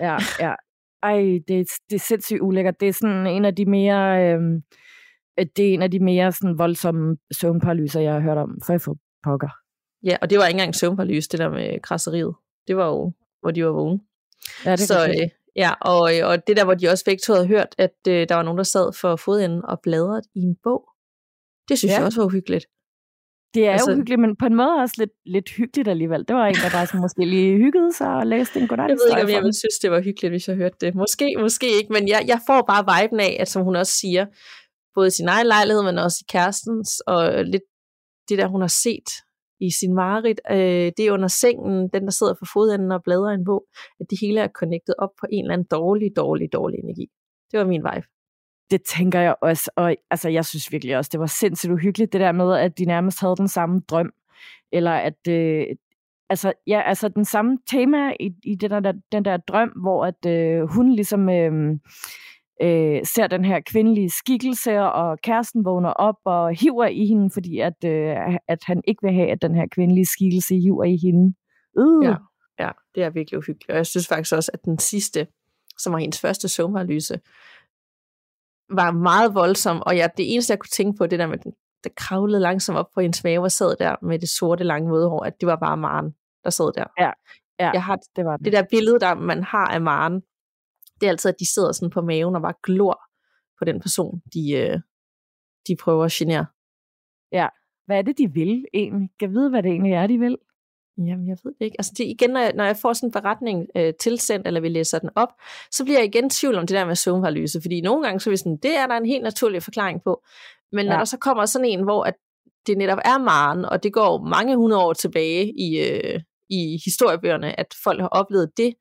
[0.00, 0.54] Ja, ja.
[1.02, 2.80] Ej, det, det er sindssygt ulækkert.
[2.80, 4.40] Det er sådan en af de mere, øh,
[5.56, 8.80] det er en af de mere sådan voldsomme søvnparalyser, jeg har hørt om, for jeg
[8.80, 9.48] får pokker.
[10.04, 12.34] Ja, og det var ikke engang søvnparalys, det der med krasseriet.
[12.68, 14.00] Det var jo, hvor de var vågne.
[14.64, 15.28] Ja, det så, øh,
[15.62, 18.34] ja, og, og det der, hvor de også begge to havde hørt, at øh, der
[18.34, 20.82] var nogen, der sad for fodenden og bladrede i en bog.
[21.68, 21.96] Det synes ja.
[21.96, 22.66] jeg også var uhyggeligt.
[23.54, 26.24] Det er altså, uhyggeligt, men på en måde også lidt, lidt hyggeligt alligevel.
[26.28, 28.88] Det var en, der bare sådan måske lige hyggede sig og læste en godnat.
[28.88, 30.94] Jeg ved ikke, om jeg ville synes, det var hyggeligt, hvis jeg hørte det.
[30.94, 34.26] Måske, måske ikke, men jeg, jeg får bare viben af, at som hun også siger,
[34.94, 37.66] både i sin egen lejlighed, men også i kærestens, og lidt
[38.28, 39.08] det der, hun har set
[39.60, 43.34] i sin mareridt, øh, det er under sengen, den der sidder for fodenden og bladrer
[43.34, 43.64] en bog,
[44.00, 47.06] at det hele er connectet op på en eller anden dårlig, dårlig, dårlig energi.
[47.50, 48.06] Det var min vibe.
[48.70, 52.20] Det tænker jeg også, og altså, jeg synes virkelig også, det var sindssygt uhyggeligt, det
[52.20, 54.12] der med, at de nærmest havde den samme drøm,
[54.72, 55.66] eller at, øh,
[56.28, 60.26] altså, ja, altså den samme tema i, i den, der, den der drøm, hvor at
[60.26, 61.78] øh, hun ligesom øh,
[62.62, 67.58] øh, ser den her kvindelige skikkelse, og kæresten vågner op og hiver i hende, fordi
[67.58, 68.16] at, øh,
[68.48, 71.34] at han ikke vil have, at den her kvindelige skikkelse hiver i hende.
[71.78, 72.04] Uh.
[72.04, 72.14] Ja,
[72.58, 73.70] ja, det er virkelig uhyggeligt.
[73.70, 75.26] Og jeg synes faktisk også, at den sidste,
[75.78, 77.20] som var hendes første søvnparalyse,
[78.70, 81.52] var meget voldsom, og jeg, det eneste, jeg kunne tænke på, det der med, den,
[81.84, 85.08] der kravlede langsomt op på hendes mave og sad der med det sorte, lange våde
[85.08, 86.84] hår, at det var bare Maren, der sad der.
[86.98, 87.10] Ja,
[87.60, 88.44] ja jeg har det, var det.
[88.44, 90.22] det der billede, der man har af Maren,
[91.00, 93.00] det er altid, at de sidder sådan på maven og bare glor
[93.58, 94.80] på den person, de, øh,
[95.68, 96.46] de prøver at genere.
[97.32, 97.48] Ja,
[97.86, 99.10] hvad er det, de vil egentlig?
[99.20, 100.36] Kan vide, hvad det egentlig er, de vil?
[100.98, 101.76] Jamen, jeg ved det ikke.
[101.78, 104.68] Altså, det, igen, når jeg, når jeg får sådan en beretning øh, tilsendt, eller vi
[104.68, 105.28] læser den op,
[105.70, 108.32] så bliver jeg igen tvivl om det der med søvnparalyse, fordi nogle gange, så er
[108.32, 110.22] vi sådan, det er der en helt naturlig forklaring på.
[110.72, 110.90] Men ja.
[110.90, 112.14] når der så kommer sådan en, hvor at
[112.66, 117.60] det netop er Maren, og det går mange hundrede år tilbage i, øh, i historiebøgerne,
[117.60, 118.74] at folk har oplevet det,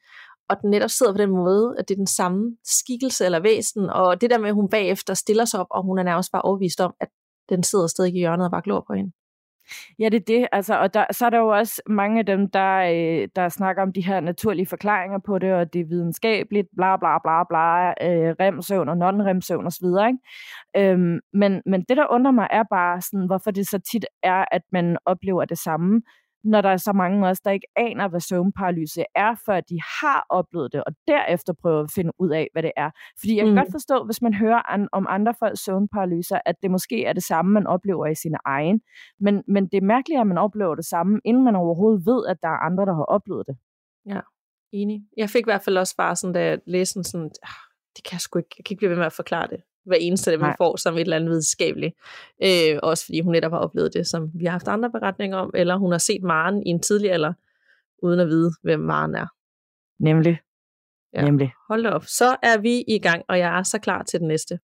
[0.50, 3.90] og den netop sidder på den måde, at det er den samme skikkelse eller væsen,
[3.90, 6.42] og det der med, at hun bagefter stiller sig op, og hun er nærmest bare
[6.42, 7.10] overvist om, at
[7.50, 9.12] den sidder stadig i hjørnet og bare glor på hende.
[10.00, 10.48] Ja, det er det.
[10.52, 13.82] Altså, og der, så er der jo også mange af dem, der, øh, der snakker
[13.82, 17.90] om de her naturlige forklaringer på det, og det er videnskabeligt, bla bla bla bla,
[17.90, 19.86] øh, remsøvn og non-remsøvn osv.
[20.08, 20.92] Ikke?
[20.92, 24.46] Øhm, men, men det, der undrer mig, er bare, sådan, hvorfor det så tit er,
[24.52, 26.02] at man oplever det samme
[26.44, 30.26] når der er så mange også, der ikke aner, hvad søvnparalyse er, før de har
[30.30, 32.90] oplevet det, og derefter prøver at finde ud af, hvad det er.
[33.20, 33.58] Fordi jeg kan mm.
[33.58, 37.24] godt forstå, hvis man hører an, om andre folks søvnparalyser, at det måske er det
[37.24, 38.82] samme, man oplever i sin egen.
[39.20, 42.38] Men, men det er mærkeligt, at man oplever det samme, inden man overhovedet ved, at
[42.42, 43.58] der er andre, der har oplevet det.
[44.06, 44.20] Ja,
[44.72, 45.02] enig.
[45.18, 47.62] Jeg fik i hvert fald også bare sådan, da jeg læste sådan, ah,
[47.96, 49.98] det kan jeg sgu ikke, jeg kan ikke blive ved med at forklare det hver
[50.00, 51.96] eneste af dem, vi får som et eller andet videnskabeligt.
[52.44, 55.52] Øh, også fordi hun netop har oplevet det, som vi har haft andre beretninger om,
[55.54, 57.34] eller hun har set Maren i en tidlig alder,
[58.04, 59.28] uden at vide, hvem Maren er.
[60.00, 60.40] Nemlig.
[61.14, 61.22] Ja.
[61.22, 61.52] Nemlig.
[61.70, 62.04] Hold da op.
[62.06, 64.60] Så er vi i gang, og jeg er så klar til den næste.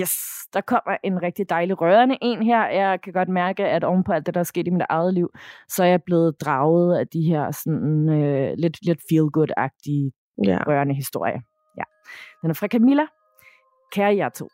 [0.00, 0.12] Yes,
[0.52, 2.68] der kommer en rigtig dejlig rørende en her.
[2.68, 5.30] Jeg kan godt mærke, at ovenpå alt det, der er sket i mit eget liv,
[5.68, 10.12] så er jeg blevet draget af de her sådan, øh, lidt, lidt feel-good-agtige
[10.44, 10.58] ja.
[10.66, 11.40] rørende historier.
[11.78, 11.82] Ja.
[12.42, 13.06] Den er fra Camilla.
[13.92, 14.48] Kære jer to.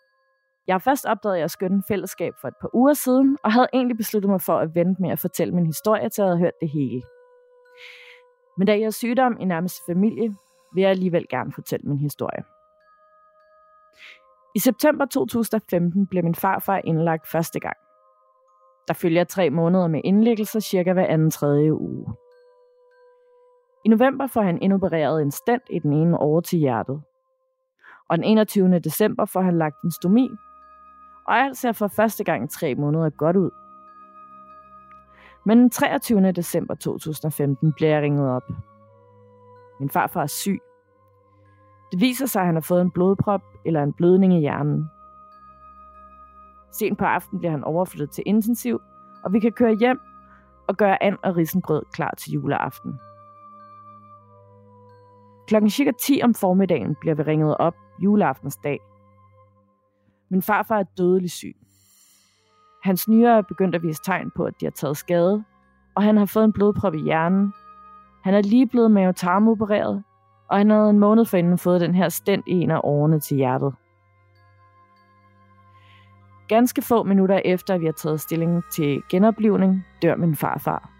[0.66, 3.96] Jeg har først opdaget jeres skønne fællesskab for et par uger siden, og havde egentlig
[3.96, 6.70] besluttet mig for at vente med at fortælle min historie, til jeg havde hørt det
[6.70, 7.02] hele.
[8.58, 10.36] Men da jeg er sygdom i nærmeste familie,
[10.74, 12.44] vil jeg alligevel gerne fortælle min historie.
[14.54, 17.76] I september 2015 blev min farfar indlagt første gang.
[18.88, 22.06] Der følger tre måneder med indlæggelser cirka hver anden tredje uge.
[23.84, 27.02] I november får han indopereret en stent i den ene over til hjertet.
[28.08, 28.78] Og den 21.
[28.78, 30.30] december får han lagt en stomi,
[31.26, 33.50] og alt ser for første gang tre måneder godt ud.
[35.46, 36.32] Men den 23.
[36.32, 38.42] december 2015 bliver jeg ringet op.
[39.80, 40.60] Min farfar er syg.
[41.92, 44.90] Det viser sig, at han har fået en blodprop eller en blødning i hjernen.
[46.72, 48.80] Sent på aftenen bliver han overflyttet til intensiv,
[49.24, 50.00] og vi kan køre hjem
[50.68, 53.00] og gøre and og risengrød klar til juleaften.
[55.46, 58.78] Klokken cirka 10 om formiddagen bliver vi ringet op juleaftensdag.
[60.31, 61.57] Min farfar er dødelig syg.
[62.83, 65.44] Hans nyere er begyndt at vise tegn på, at de har taget skade,
[65.94, 67.52] og han har fået en blodprop i hjernen.
[68.24, 70.02] Han er lige blevet mavetarmopereret,
[70.48, 73.37] og han havde en måned forinden fået den her stent i en af årene til
[73.37, 73.74] hjertet.
[76.48, 80.91] Ganske få minutter efter, at vi har taget stilling til genoplivning, dør min farfar.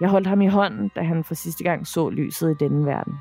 [0.00, 3.14] Jeg holdt ham i hånden, da han for sidste gang så lyset i denne verden.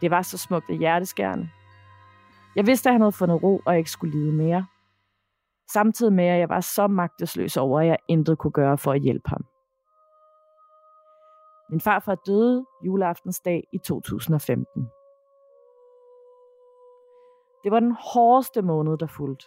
[0.00, 1.50] Det var så smukt og hjerteskærende.
[2.56, 4.66] Jeg vidste, at han havde fundet ro og ikke skulle lide mere.
[5.72, 9.00] Samtidig med, at jeg var så magtesløs over, at jeg intet kunne gøre for at
[9.00, 9.44] hjælpe ham.
[11.70, 14.88] Min farfar døde juleaftensdag i 2015.
[17.64, 19.46] Det var den hårdeste måned, der fulgte.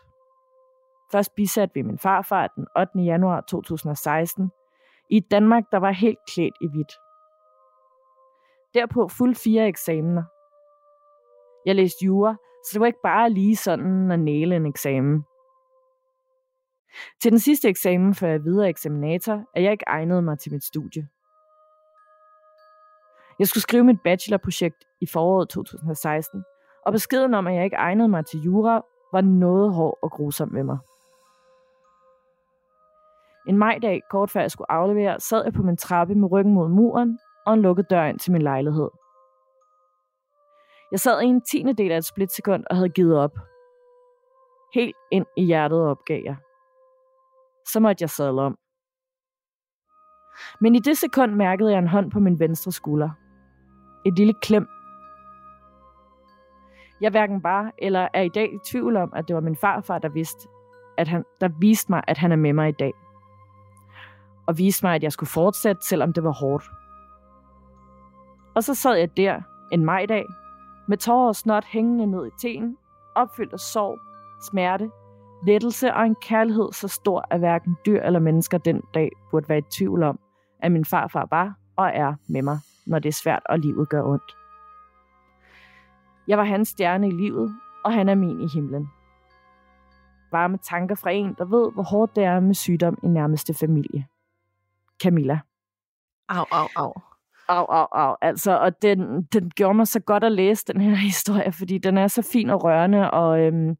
[1.12, 3.00] Først bisatte vi min farfar den 8.
[3.00, 4.52] januar 2016
[5.10, 6.94] i Danmark, der var helt klædt i hvidt.
[8.74, 10.24] Derpå fuld fire eksamener.
[11.66, 15.24] Jeg læste jura, så det var ikke bare lige sådan at næle en eksamen.
[17.22, 20.64] Til den sidste eksamen før jeg videre eksaminator, er jeg ikke egnet mig til mit
[20.64, 21.08] studie.
[23.40, 26.44] Jeg skulle skrive mit bachelorprojekt i foråret 2016,
[26.86, 28.82] og beskeden om, at jeg ikke egnede mig til jura,
[29.14, 30.78] var noget hård og grusom ved mig.
[33.48, 36.70] En majdag, kort før jeg skulle aflevere, sad jeg på min trappe med ryggen mod
[36.70, 38.90] muren og en lukket dør ind til min lejlighed.
[40.92, 43.32] Jeg sad i en tiende del af et splitsekund og havde givet op.
[44.74, 46.36] Helt ind i hjertet opgav jeg.
[47.68, 48.58] Så måtte jeg sadle om.
[50.62, 53.10] Men i det sekund mærkede jeg en hånd på min venstre skulder.
[54.06, 54.68] Et lille klem.
[57.02, 60.00] Jeg hverken var eller er i dag i tvivl om, at det var min farfar,
[60.00, 60.48] der vidste,
[60.98, 62.94] at han, der viste mig, at han er med mig i dag.
[64.48, 66.64] Og viste mig, at jeg skulle fortsætte, selvom det var hårdt.
[68.56, 70.26] Og så sad jeg der en majdag,
[70.88, 72.78] med tårer og snot hængende ned i teen,
[73.16, 74.00] opfyldt af sorg,
[74.52, 74.90] smerte,
[75.48, 79.58] lettelse og en kærlighed så stor, at hverken dyr eller mennesker den dag burde være
[79.58, 80.20] i tvivl om,
[80.60, 84.04] at min farfar var og er med mig når det er svært og livet gør
[84.04, 84.38] ondt.
[86.28, 87.56] Jeg var hans stjerne i livet,
[87.86, 88.90] og han er min i himlen.
[90.32, 94.06] Varme tanker fra en, der ved, hvor hårdt det er med sygdom i nærmeste familie.
[95.04, 95.40] Camilla.
[96.30, 96.94] Au, au, au.
[97.50, 98.16] Au, au, au.
[98.22, 101.98] Altså, og den, den gjorde mig så godt at læse den her historie, fordi den
[101.98, 103.78] er så fin og rørende, og øhm,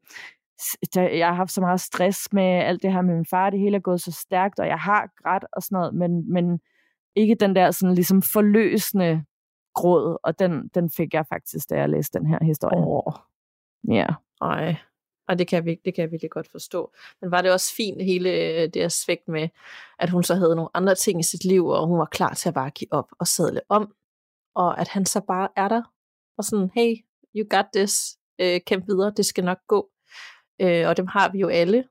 [0.94, 3.76] jeg har haft så meget stress med alt det her med min far, det hele
[3.76, 6.60] er gået så stærkt, og jeg har grædt og sådan noget, men, men
[7.16, 9.24] ikke den der sådan ligesom forløsende
[9.74, 12.86] gråd, og den, den fik jeg faktisk, da jeg læste den her historie.
[12.86, 13.12] Åh.
[13.88, 14.06] Ja.
[14.40, 14.76] Ej.
[15.28, 16.92] Og det kan, jeg, det kan jeg virkelig godt forstå.
[17.20, 19.48] Men var det også fint, hele øh, det aspekt med,
[19.98, 22.48] at hun så havde nogle andre ting i sit liv, og hun var klar til
[22.48, 23.94] at bare give op og sadle om,
[24.54, 25.82] og at han så bare er der,
[26.38, 26.96] og sådan, hey,
[27.36, 29.90] you got this, øh, kæmp videre, det skal nok gå.
[30.60, 31.84] Øh, og dem har vi jo alle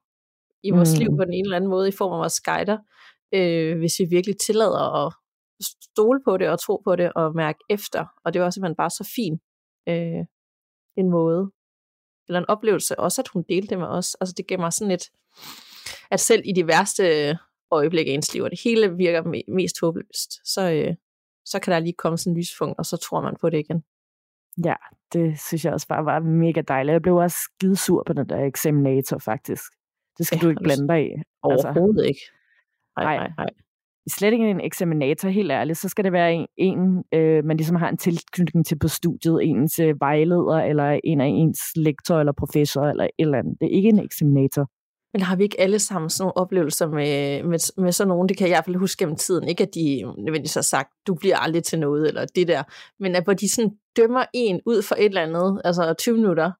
[0.63, 0.99] i vores mm.
[0.99, 2.77] liv på den ene eller anden måde, i form af vores guider,
[3.33, 5.13] øh, hvis vi virkelig tillader at
[5.83, 8.05] stole på det og tro på det og mærke efter.
[8.25, 9.39] Og det var simpelthen bare så fin
[9.89, 10.25] øh,
[10.97, 11.51] en måde,
[12.27, 14.15] eller en oplevelse, også at hun delte det med os.
[14.21, 15.03] Altså det gav mig sådan et,
[16.11, 17.37] at selv i de værste
[17.71, 20.95] øjeblikke i ens liv, og det hele virker mest håbløst, så, øh,
[21.45, 23.83] så kan der lige komme sådan en lyspunkt, og så tror man på det igen.
[24.65, 24.75] Ja,
[25.13, 26.93] det synes jeg også bare var mega dejligt.
[26.93, 29.63] Jeg blev også skidesur på den der eksaminator, faktisk.
[30.17, 31.09] Det skal ja, du ikke blande dig i.
[31.11, 31.23] Altså.
[31.43, 32.07] Overhovedet altså.
[32.07, 32.21] ikke.
[32.97, 33.49] Nej, nej, nej.
[34.09, 35.77] Slet ikke en eksaminator, helt ærligt.
[35.77, 39.39] Så skal det være en, en øh, man ligesom har en tilknytning til på studiet,
[39.43, 43.57] ens øh, vejleder, eller en af ens lektor, eller professor, eller et eller andet.
[43.61, 44.69] Det er ikke en eksaminator.
[45.13, 48.29] Men har vi ikke alle sammen sådan nogle oplevelser med, med, med sådan nogen?
[48.29, 49.47] Det kan jeg i hvert fald huske gennem tiden.
[49.47, 52.63] Ikke at de nødvendigvis har sagt, du bliver aldrig til noget, eller det der.
[52.99, 56.51] Men at hvor de sådan dømmer en ud for et eller andet, altså 20 minutter,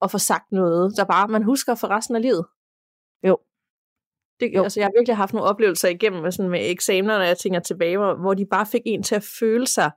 [0.00, 2.44] og får sagt noget, der bare man husker for resten af livet.
[3.28, 3.38] Jo.
[4.40, 4.62] Det, jo.
[4.62, 7.60] Altså, jeg har virkelig haft nogle oplevelser igennem med, sådan med eksamener, når jeg tænker
[7.60, 9.90] tilbage, hvor, hvor de bare fik en til at føle sig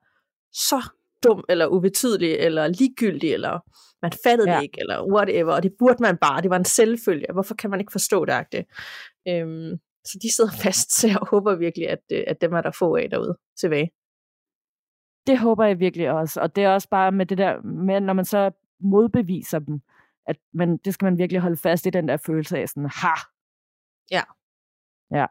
[0.53, 0.89] så
[1.23, 3.59] dum, eller ubetydelig, eller ligegyldig, eller
[4.01, 4.57] man fattede ja.
[4.57, 7.69] det ikke, eller whatever, og det burde man bare, det var en selvfølge, hvorfor kan
[7.69, 8.31] man ikke forstå det?
[8.31, 8.67] Agtigt?
[9.27, 12.71] Øhm, så de sidder fast, så jeg håber virkelig, at, øh, at dem er der
[12.71, 13.91] få af derude tilbage.
[15.27, 18.13] Det håber jeg virkelig også, og det er også bare med det der, med, når
[18.13, 19.81] man så modbeviser dem,
[20.27, 23.13] at man, det skal man virkelig holde fast i den der følelse af sådan, ha!
[24.11, 24.23] Ja.
[25.11, 25.25] Ja.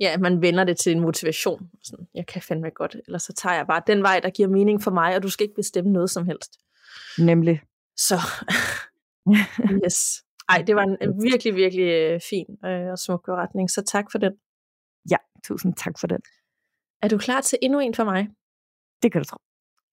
[0.00, 1.70] Ja, man vender det til en motivation.
[1.82, 4.82] Sådan, jeg kan fandme godt, eller så tager jeg bare den vej, der giver mening
[4.82, 6.58] for mig, og du skal ikke bestemme noget som helst.
[7.18, 7.60] Nemlig.
[7.96, 8.14] Så,
[9.84, 10.24] yes.
[10.48, 14.18] Ej, det var en virkelig, virkelig øh, fin øh, og smuk retning, så tak for
[14.18, 14.32] den.
[15.10, 16.20] Ja, tusind tak for den.
[17.02, 18.28] Er du klar til endnu en for mig?
[19.02, 19.36] Det kan du tro.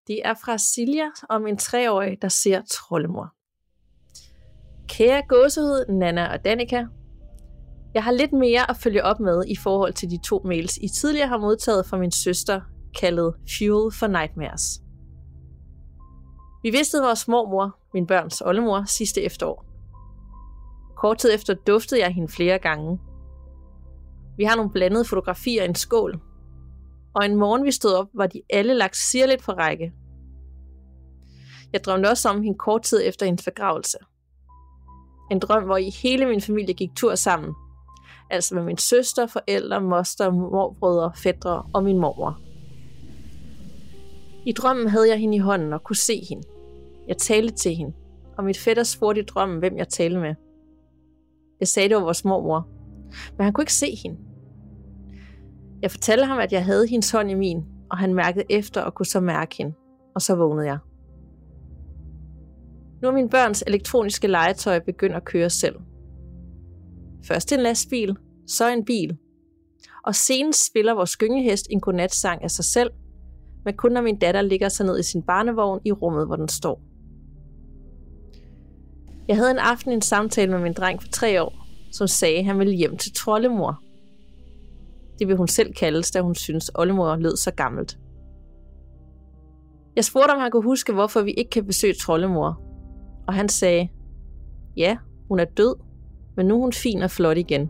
[0.08, 3.34] Det er fra Silja om en treårig, der ser trollemor.
[4.88, 6.86] Kære gåsehud, Nana og Danika.
[7.94, 10.88] Jeg har lidt mere at følge op med i forhold til de to mails, I
[10.88, 12.62] tidligere har modtaget fra min søster,
[13.00, 14.82] kaldet Fuel for Nightmares.
[16.64, 19.66] Vi vidste vores mormor, min børns oldemor, sidste efterår.
[20.98, 23.00] Kort tid efter duftede jeg hende flere gange.
[24.38, 26.20] Vi har nogle blandede fotografier i en skål,
[27.16, 29.94] og en morgen vi stod op, var de alle lagt sirligt på række.
[31.74, 33.98] Jeg drømte også om hende kort tid efter hendes begravelse.
[35.32, 37.54] En drøm, hvor i hele min familie gik tur sammen.
[38.34, 42.40] Altså med min søster, forældre, moster, morbrødre, fædre og min mormor.
[44.46, 46.44] I drømmen havde jeg hende i hånden og kunne se hende.
[47.08, 47.94] Jeg talte til hende,
[48.38, 50.36] og mit fætter spurgte i drømmen, hvem jeg talte med.
[51.60, 52.68] Jeg sagde, det var vores mormor,
[53.38, 54.18] men han kunne ikke se hende.
[55.82, 58.94] Jeg fortalte ham, at jeg havde hendes hånd i min, og han mærkede efter og
[58.94, 59.74] kunne så mærke hende,
[60.16, 60.78] og så vågnede jeg.
[63.02, 65.76] Nu er min børns elektroniske legetøj begyndt at køre selv.
[67.28, 69.18] Først en lastbil, så en bil.
[70.04, 72.92] Og senest spiller vores gyngehest en godnatsang af sig selv,
[73.66, 76.48] men kun når min datter ligger sig ned i sin barnevogn i rummet, hvor den
[76.48, 76.82] står.
[79.28, 82.46] Jeg havde en aften en samtale med min dreng for tre år, som sagde, at
[82.46, 83.84] han ville hjem til trollemor.
[85.20, 87.98] Det vil hun selv kaldes, da hun synes, oldemor lød så gammelt.
[89.96, 92.62] Jeg spurgte, om han kunne huske, hvorfor vi ikke kan besøge trollemor.
[93.28, 93.90] Og han sagde,
[94.78, 95.76] ja, hun er død,
[96.36, 97.70] men nu er hun fin og flot igen.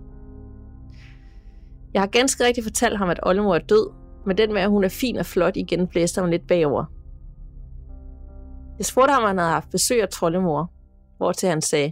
[1.94, 3.92] Jeg har ganske rigtigt fortalt ham, at oldemor er død,
[4.26, 6.86] men den med, at hun er fin og flot igen, blæste ham lidt bagover.
[8.78, 10.74] Jeg spurgte ham, om han havde haft besøg af troldemor,
[11.38, 11.92] til han sagde,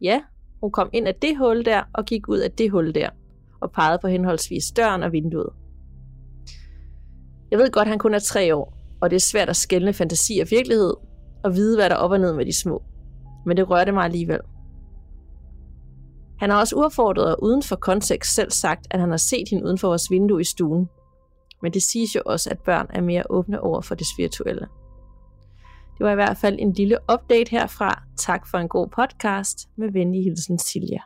[0.00, 0.20] ja,
[0.60, 3.08] hun kom ind af det hul der og gik ud af det hul der,
[3.60, 5.50] og pegede på henholdsvis døren og vinduet.
[7.50, 9.92] Jeg ved godt, at han kun er tre år, og det er svært at skælne
[9.92, 10.94] fantasi og virkelighed,
[11.44, 12.82] og vide, hvad der er op og ned med de små.
[13.46, 14.40] Men det rørte mig alligevel.
[16.42, 19.64] Han har også udfordret og uden for kontekst selv sagt, at han har set hende
[19.64, 20.88] uden for vores vindue i stuen.
[21.62, 24.68] Men det siges jo også, at børn er mere åbne over for det spirituelle.
[25.98, 28.02] Det var i hvert fald en lille update herfra.
[28.16, 29.68] Tak for en god podcast.
[29.76, 30.98] Med venlig hilsen, Silja.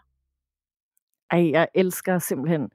[1.31, 2.69] Ej, jeg elsker simpelthen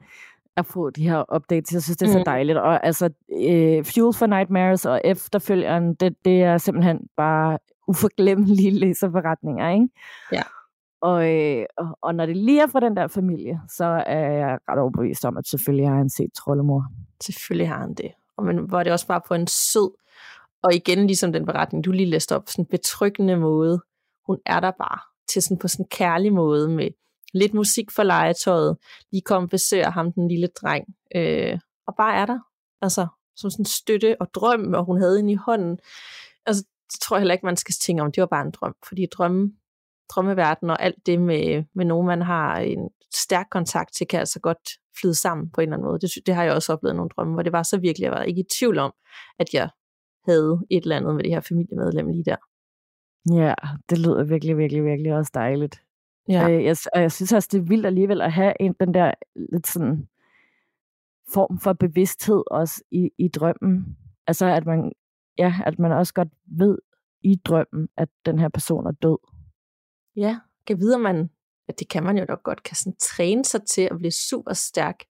[0.57, 1.73] at få de her updates.
[1.73, 2.25] Jeg synes, det er så mm.
[2.25, 2.57] dejligt.
[2.57, 9.69] Og altså, uh, Fuel for Nightmares og efterfølgeren, det, det er simpelthen bare uforglemmelige læserberetninger,
[9.69, 9.87] ikke?
[10.31, 10.41] Ja.
[11.01, 11.65] Og, øh,
[12.01, 15.37] og, når det lige er fra den der familie, så er jeg ret overbevist om,
[15.37, 16.85] at selvfølgelig har han set Trollemor.
[17.23, 18.11] Selvfølgelig har han det.
[18.37, 19.91] Og men var det også bare på en sød
[20.63, 23.81] og igen, ligesom den beretning, du lige læste op, sådan en betryggende måde.
[24.27, 26.89] Hun er der bare til sådan på sådan en kærlig måde med
[27.33, 28.77] lidt musik for legetøjet.
[29.11, 30.85] Lige kom og besøger ham, den lille dreng.
[31.15, 32.39] Øh, og bare er der.
[32.81, 35.79] Altså, som sådan støtte og drøm, og hun havde hende i hånden.
[36.45, 38.75] Altså, det tror jeg heller ikke, man skal tænke om, det var bare en drøm.
[38.87, 39.51] Fordi drømme,
[40.15, 44.39] drømmeverden og alt det med, med nogen, man har en stærk kontakt til, kan altså
[44.39, 44.69] godt
[45.01, 45.99] flyde sammen på en eller anden måde.
[45.99, 48.23] Det, det har jeg også oplevet nogle drømme, hvor det var så virkelig, jeg var
[48.23, 48.93] ikke i tvivl om,
[49.39, 49.69] at jeg
[50.25, 52.35] havde et eller andet med det her familiemedlem lige der.
[53.29, 53.53] Ja,
[53.89, 55.81] det lyder virkelig, virkelig, virkelig også dejligt.
[56.29, 56.49] Ja.
[56.49, 59.11] Øh, jeg, og jeg synes også, det er vildt alligevel at have en, den der
[59.51, 60.07] lidt sådan
[61.33, 63.97] form for bevidsthed også i, i drømmen.
[64.27, 64.91] Altså, at man,
[65.37, 66.77] ja, at man også godt ved
[67.23, 69.17] i drømmen, at den her person er død.
[70.15, 71.29] Ja, kan vide, man,
[71.67, 74.53] at det kan man jo nok godt, kan sådan træne sig til at blive super
[74.53, 75.03] stærk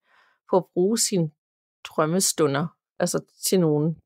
[0.50, 1.32] på at bruge sin
[1.84, 2.68] drømmestunder,
[3.00, 3.98] altså til nogen.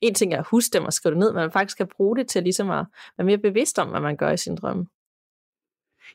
[0.00, 2.16] En ting er at huske dem og skrive det ned, men man faktisk kan bruge
[2.16, 2.86] det til ligesom at
[3.16, 4.86] være mere bevidst om, hvad man gør i sin drømme.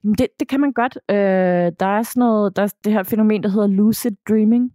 [0.04, 0.98] Jamen det, det kan man godt.
[1.10, 4.74] Øh, der er sådan noget, der er det her fænomen, der hedder lucid dreaming.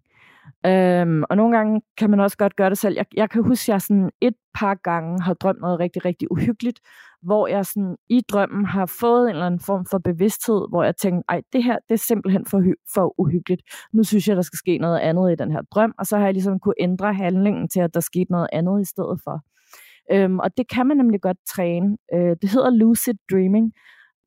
[0.67, 2.95] Øhm, og nogle gange kan man også godt gøre det selv.
[2.97, 6.31] Jeg, jeg kan huske, at jeg sådan et par gange har drømt noget rigtig, rigtig
[6.31, 6.81] uhyggeligt,
[7.23, 10.97] hvor jeg sådan i drømmen har fået en eller anden form for bevidsthed, hvor jeg
[10.97, 12.63] tænkte, ej, det her, det er simpelthen for,
[12.95, 13.63] for uhyggeligt.
[13.93, 16.25] Nu synes jeg, der skal ske noget andet i den her drøm, og så har
[16.25, 19.45] jeg ligesom kunne ændre handlingen til, at der skete noget andet i stedet for.
[20.13, 21.97] Øhm, og det kan man nemlig godt træne.
[22.15, 23.73] Øh, det hedder lucid dreaming,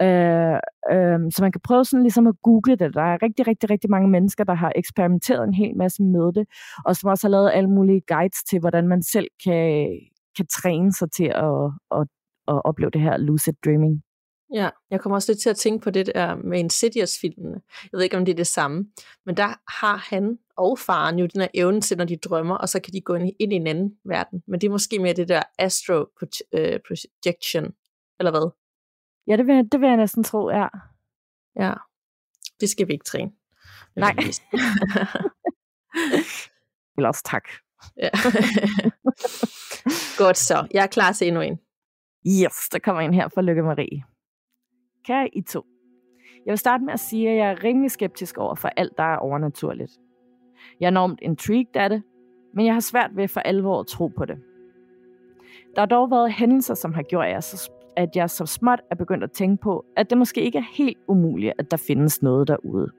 [0.01, 0.59] Øh,
[0.93, 2.93] øh, så man kan prøve sådan ligesom at google det.
[2.93, 6.45] Der er rigtig, rigtig, rigtig mange mennesker, der har eksperimenteret en hel masse med det,
[6.85, 9.89] og som også har lavet alle mulige guides til, hvordan man selv kan,
[10.37, 12.07] kan træne sig til at, at,
[12.47, 14.03] at opleve det her lucid dreaming.
[14.53, 17.61] Ja, jeg kommer også lidt til at tænke på det der med Insidious-filmene.
[17.83, 18.85] Jeg ved ikke, om det er det samme,
[19.25, 22.69] men der har han og faren jo den her evne til, når de drømmer, og
[22.69, 24.43] så kan de gå ind i en anden verden.
[24.47, 26.05] Men det er måske mere det der astro
[26.53, 27.73] øh, projection,
[28.19, 28.62] eller hvad?
[29.27, 30.67] Ja, det vil, det vil jeg næsten tro, ja.
[31.59, 31.73] Ja,
[32.59, 33.31] det skal vi ikke træne.
[33.95, 34.11] Nej.
[36.97, 37.49] Ellers tak.
[37.97, 38.09] Ja.
[40.23, 40.67] Godt så.
[40.71, 41.59] Jeg er klar til endnu en.
[42.27, 44.03] Yes, der kommer en her fra Lykke Marie.
[45.05, 45.65] Kære I to.
[46.45, 49.03] Jeg vil starte med at sige, at jeg er rimelig skeptisk over for alt, der
[49.03, 49.91] er overnaturligt.
[50.79, 52.03] Jeg er enormt intrigued af det,
[52.53, 54.37] men jeg har svært ved for alvor at tro på det.
[55.75, 58.81] Der har dog været hændelser, som har gjort, at jeg så at jeg så småt
[58.91, 62.21] er begyndt at tænke på, at det måske ikke er helt umuligt, at der findes
[62.21, 62.91] noget derude.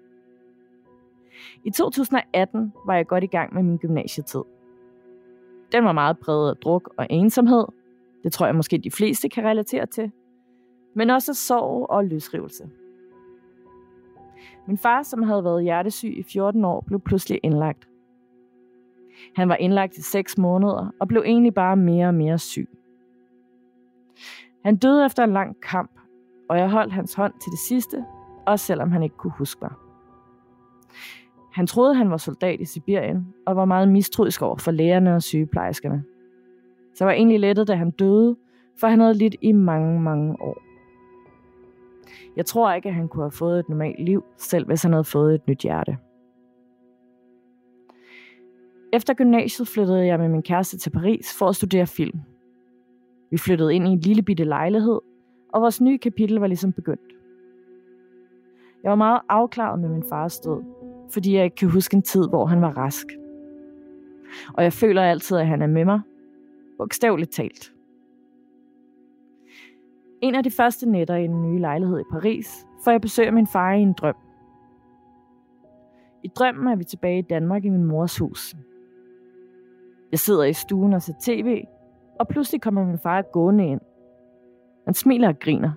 [1.64, 4.42] I 2018 var jeg godt i gang med min gymnasietid.
[5.72, 7.64] Den var meget præget af druk og ensomhed.
[8.24, 10.10] Det tror jeg måske de fleste kan relatere til.
[10.94, 12.68] Men også sorg og løsrivelse.
[14.66, 17.88] Min far, som havde været hjertesyg i 14 år, blev pludselig indlagt.
[19.36, 22.68] Han var indlagt i 6 måneder og blev egentlig bare mere og mere syg.
[24.64, 25.90] Han døde efter en lang kamp,
[26.48, 28.04] og jeg holdt hans hånd til det sidste,
[28.46, 29.72] også selvom han ikke kunne huske mig.
[31.52, 35.22] Han troede, han var soldat i Sibirien, og var meget mistroisk over for lægerne og
[35.22, 36.04] sygeplejerskerne.
[36.94, 38.36] Så jeg var egentlig lettet, da han døde,
[38.80, 40.58] for han havde lidt i mange, mange år.
[42.36, 45.04] Jeg tror ikke, at han kunne have fået et normalt liv, selv hvis han havde
[45.04, 45.98] fået et nyt hjerte.
[48.92, 52.20] Efter gymnasiet flyttede jeg med min kæreste til Paris for at studere film–
[53.34, 55.00] vi flyttede ind i en lille bitte lejlighed,
[55.48, 57.12] og vores nye kapitel var ligesom begyndt.
[58.82, 60.62] Jeg var meget afklaret med min fars død,
[61.12, 63.06] fordi jeg ikke kan huske en tid, hvor han var rask.
[64.52, 66.00] Og jeg føler altid, at han er med mig,
[66.78, 67.72] bogstaveligt talt.
[70.20, 73.32] En af de første nætter i den nye lejlighed i Paris, får jeg besøg af
[73.32, 74.16] min far i en drøm.
[76.22, 78.54] I drømmen er vi tilbage i Danmark i min mors hus.
[80.10, 81.64] Jeg sidder i stuen og ser tv,
[82.18, 83.80] og pludselig kommer min far gående ind.
[84.84, 85.72] Han smiler og griner.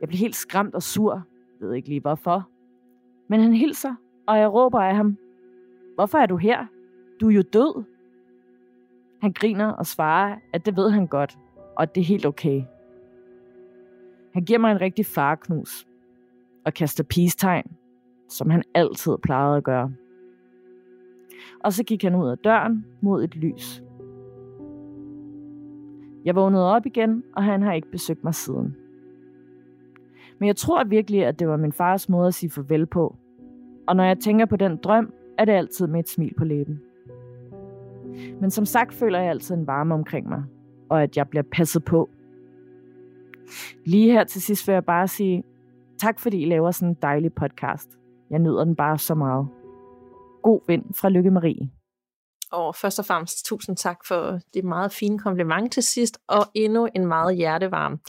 [0.00, 1.22] Jeg bliver helt skræmt og sur,
[1.60, 2.48] ved ikke lige hvorfor.
[3.28, 3.94] Men han hilser,
[4.26, 5.16] og jeg råber af ham.
[5.94, 6.66] Hvorfor er du her?
[7.20, 7.84] Du er jo død.
[9.20, 11.38] Han griner og svarer, at det ved han godt,
[11.76, 12.62] og at det er helt okay.
[14.32, 15.86] Han giver mig en rigtig farknus
[16.64, 17.76] og kaster peace-tegn,
[18.28, 19.92] som han altid plejede at gøre.
[21.64, 23.82] Og så gik han ud af døren mod et lys.
[26.24, 28.76] Jeg vågnede op igen, og han har ikke besøgt mig siden.
[30.38, 33.16] Men jeg tror virkelig, at det var min fars måde at sige farvel på.
[33.88, 36.80] Og når jeg tænker på den drøm, er det altid med et smil på læben.
[38.40, 40.42] Men som sagt føler jeg altid en varme omkring mig,
[40.88, 42.08] og at jeg bliver passet på.
[43.86, 45.44] Lige her til sidst vil jeg bare sige,
[45.98, 47.98] tak fordi I laver sådan en dejlig podcast.
[48.30, 49.48] Jeg nyder den bare så meget.
[50.42, 51.77] God vind fra Lykke Marie.
[52.52, 56.88] Og først og fremmest tusind tak for det meget fine kompliment til sidst, og endnu
[56.94, 58.00] en meget hjertevarm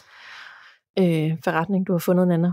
[0.99, 2.51] øh, forretning, du har fundet, Nana.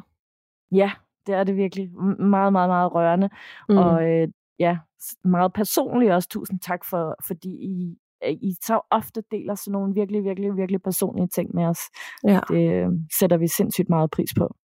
[0.72, 0.93] Ja,
[1.26, 1.93] det er det virkelig.
[2.18, 3.28] Meget, meget, meget rørende.
[3.68, 3.76] Mm.
[3.76, 4.28] Og øh,
[4.59, 4.78] ja,
[5.24, 6.28] meget personligt også.
[6.28, 7.97] Tusind tak, for, fordi I,
[8.28, 11.78] I så ofte deler sådan nogle virkelig, virkelig, virkelig personlige ting med os.
[12.24, 12.41] Ja.
[12.49, 14.57] Det øh, sætter vi sindssygt meget pris på.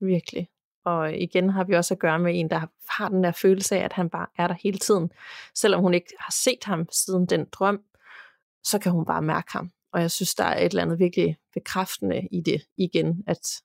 [0.00, 0.48] Virkelig.
[0.88, 3.84] Og igen har vi også at gøre med en, der har den der følelse af,
[3.84, 5.10] at han bare er der hele tiden.
[5.54, 7.80] Selvom hun ikke har set ham siden den drøm,
[8.64, 9.70] så kan hun bare mærke ham.
[9.92, 13.62] Og jeg synes, der er et eller andet virkelig bekræftende i det igen, at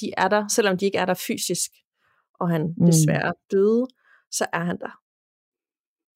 [0.00, 1.70] de er der, selvom de ikke er der fysisk,
[2.40, 2.86] og han mm.
[2.86, 3.86] desværre døde,
[4.30, 5.00] så er han der.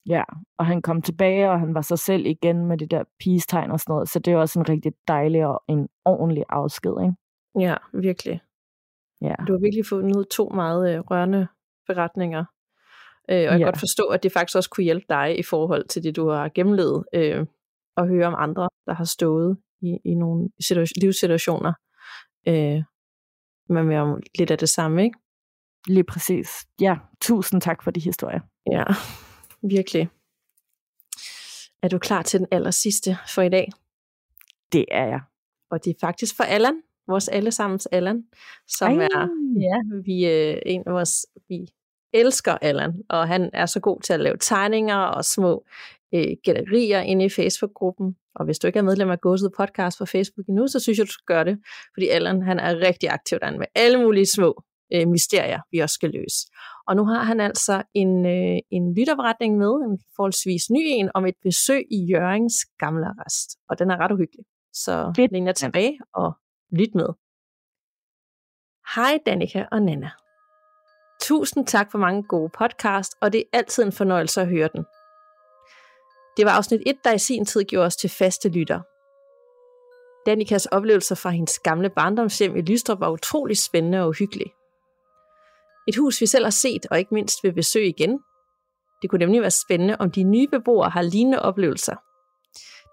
[0.06, 0.22] Ja,
[0.58, 3.80] og han kom tilbage, og han var sig selv igen med det der peace-tegn og
[3.80, 7.14] sådan noget, så det er også en rigtig dejlig og en ordentlig afsked, ikke?
[7.66, 8.40] Ja, virkelig.
[9.22, 9.34] Ja.
[9.48, 11.46] Du har virkelig fundet to meget øh, rørende
[11.86, 12.44] beretninger.
[13.30, 13.64] Øh, og jeg kan Ja.
[13.66, 16.48] godt forstå, at det faktisk også kunne hjælpe dig i forhold til det, du har
[16.54, 17.46] gennemlevet, øh,
[17.96, 21.72] og høre om andre, der har stået i, i nogle situa- livssituationer,
[22.48, 22.82] øh,
[23.68, 25.18] men med om lidt af det samme, ikke?
[25.86, 26.48] Lige præcis.
[26.80, 28.40] Ja, tusind tak for de historier.
[28.72, 28.84] Ja,
[29.62, 30.08] virkelig.
[31.82, 33.68] Er du klar til den aller sidste for i dag?
[34.72, 35.20] Det er jeg.
[35.70, 38.24] Og det er faktisk for Allan, vores allesammens Allan,
[38.68, 39.04] som Ej.
[39.04, 39.28] er
[39.60, 41.66] ja, vi, øh, en af vores, vi
[42.12, 45.64] elsker Allan, og han er så god til at lave tegninger og små
[46.14, 48.16] øh, gallerier inde i Facebook-gruppen.
[48.34, 51.06] Og hvis du ikke er medlem af Gåsede Podcast på Facebook endnu, så synes jeg,
[51.06, 51.58] du skal gøre det,
[51.94, 54.62] fordi Allan han er rigtig aktiv derinde med alle mulige små
[54.94, 56.38] øh, mysterier, vi også skal løse.
[56.88, 61.26] Og nu har han altså en, øh, en lytterberetning med, en forholdsvis ny en, om
[61.26, 63.48] et besøg i Jørgens gamle arrest.
[63.68, 64.44] Og den er ret uhyggelig.
[64.72, 65.32] Så Fedt.
[65.32, 66.32] læn jer tilbage og
[66.72, 67.08] lyt med.
[68.94, 70.10] Hej Danika og Nana.
[71.20, 74.84] Tusind tak for mange gode podcast, og det er altid en fornøjelse at høre den.
[76.36, 78.80] Det var afsnit 1, der i sin tid gjorde os til faste lytter.
[80.26, 84.52] Danikas oplevelser fra hendes gamle barndomshjem i Lystrup var utrolig spændende og uhyggelige.
[85.88, 88.20] Et hus, vi selv har set og ikke mindst vil besøge igen.
[89.02, 91.96] Det kunne nemlig være spændende, om de nye beboere har lignende oplevelser.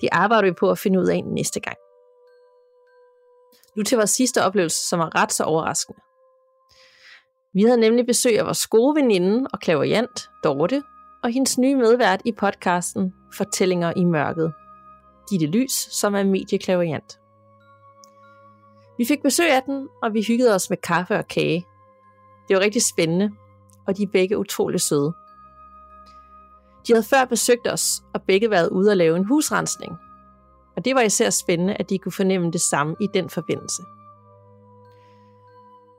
[0.02, 1.78] Det arbejder vi på at finde ud af næste gang.
[3.80, 6.00] Nu til vores sidste oplevelse, som var ret så overraskende.
[7.54, 10.84] Vi havde nemlig besøg af vores gode veninde og klaverjant, Dorte,
[11.24, 14.54] og hendes nye medvært i podcasten Fortællinger i mørket.
[15.32, 17.20] Ditte Lys, som er medieklaverjant.
[18.98, 21.66] Vi fik besøg af den, og vi hyggede os med kaffe og kage.
[22.48, 23.32] Det var rigtig spændende,
[23.88, 25.14] og de er begge utrolig søde.
[26.88, 30.09] De havde før besøgt os, og begge været ude at lave en husrensning.
[30.80, 33.82] Og det var især spændende, at de kunne fornemme det samme i den forbindelse.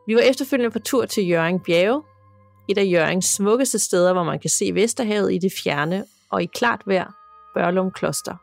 [0.06, 2.02] Vi var efterfølgende på tur til Jørgen Bjerge,
[2.68, 6.46] et af Jørgens smukkeste steder, hvor man kan se Vesterhavet i det fjerne og i
[6.46, 7.12] klart vejr,
[7.54, 8.36] Børlum Kloster.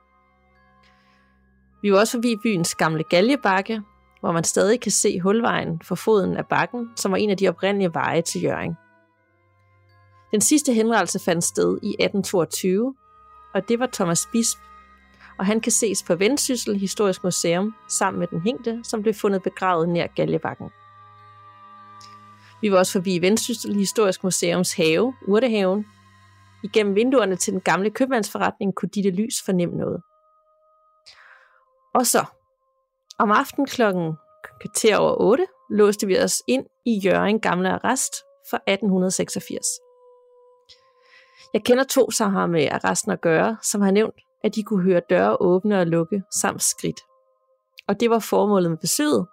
[1.82, 3.82] Vi var også forbi byens gamle galjebakke,
[4.20, 7.50] hvor man stadig kan se hulvejen for foden af bakken, som var en af de
[7.50, 8.76] oprindelige veje til Jørgen.
[10.32, 12.96] Den sidste henrettelse fandt sted i 1822,
[13.54, 14.58] og det var Thomas Bisp,
[15.40, 19.44] og han kan ses på Vendsyssel Historisk Museum sammen med den hængte, som blev fundet
[19.44, 20.70] begravet nær Galjebakken.
[22.62, 25.86] Vi var også forbi Vendsyssel Historisk Museums have, Urtehaven.
[26.64, 30.02] Igennem vinduerne til den gamle købmandsforretning kunne Ditte Lys fornemme noget.
[31.94, 32.26] Og så,
[33.20, 34.14] om aftenen klokken
[34.62, 38.16] kvarter over 8, låste vi os ind i Jørgen Gamle Arrest
[38.50, 39.66] fra 1886.
[41.54, 44.84] Jeg kender to, som har med arresten at gøre, som har nævnt, at de kunne
[44.84, 47.00] høre døre åbne og lukke samt skridt.
[47.88, 49.28] Og det var formålet med besøget.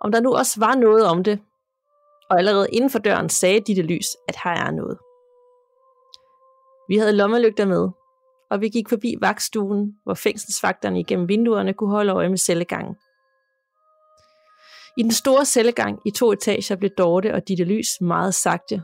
[0.00, 1.40] Om der nu også var noget om det,
[2.30, 4.98] og allerede inden for døren sagde Ditte Lys, at her er noget.
[6.88, 7.88] Vi havde lommelygter med,
[8.50, 12.96] og vi gik forbi vagtstuen, hvor fængselsvagterne igennem vinduerne kunne holde øje med cellegangen.
[14.96, 18.82] I den store cellegang i to etager blev Dorte og Ditte Lys meget sagte.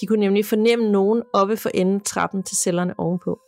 [0.00, 3.40] De kunne nemlig fornemme nogen oppe for enden trappen til cellerne ovenpå.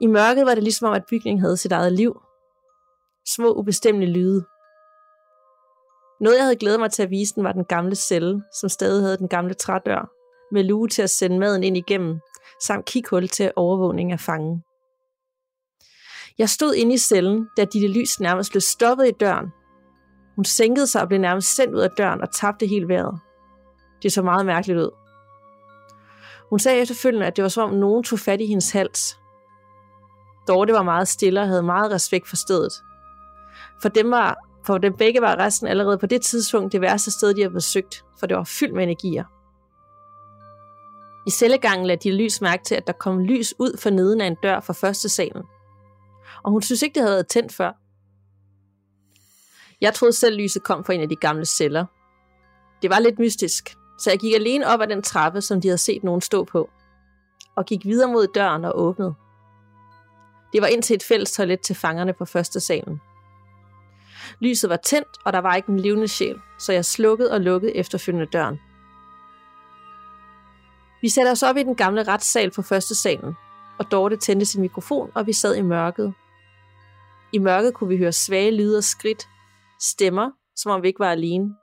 [0.00, 2.20] I mørket var det ligesom om, at bygningen havde sit eget liv.
[3.28, 4.44] Små ubestemmelige lyde.
[6.20, 9.02] Noget, jeg havde glædet mig til at vise den, var den gamle celle, som stadig
[9.02, 10.10] havde den gamle trædør,
[10.52, 12.20] med luge til at sende maden ind igennem,
[12.62, 14.62] samt kikhul til overvågning af fangen.
[16.38, 19.46] Jeg stod inde i cellen, da Ditte Lys nærmest blev stoppet i døren.
[20.36, 23.20] Hun sænkede sig og blev nærmest sendt ud af døren og tabte helt vejret.
[24.02, 24.90] Det så meget mærkeligt ud.
[26.50, 29.18] Hun sagde efterfølgende, at det var som om nogen tog fat i hendes hals.
[30.48, 32.72] Dorte var meget stille og havde meget respekt for stedet.
[33.82, 34.36] For dem, var,
[34.66, 38.04] for dem begge var resten allerede på det tidspunkt det værste sted, de havde besøgt,
[38.20, 39.24] for det var fyldt med energier.
[41.26, 44.26] I cellegangen lagde de lys mærke til, at der kom lys ud for neden af
[44.26, 45.42] en dør fra første salen.
[46.42, 47.72] Og hun synes ikke, det havde været tændt før.
[49.80, 51.84] Jeg troede selv, lyset kom fra en af de gamle celler.
[52.82, 55.78] Det var lidt mystisk, så jeg gik alene op ad den trappe, som de havde
[55.78, 56.70] set nogen stå på,
[57.56, 59.14] og gik videre mod døren og åbnede.
[60.56, 63.00] Det var ind til et fælles toilet til fangerne på første salen.
[64.40, 67.76] Lyset var tændt, og der var ikke en levende sjæl, så jeg slukkede og lukkede
[67.76, 68.60] efterfølgende døren.
[71.02, 73.34] Vi satte os op i den gamle retssal på første salen,
[73.78, 76.14] og Dorte tændte sin mikrofon, og vi sad i mørket.
[77.32, 79.28] I mørket kunne vi høre svage lyde og skridt,
[79.80, 81.54] stemmer, som om vi ikke var alene.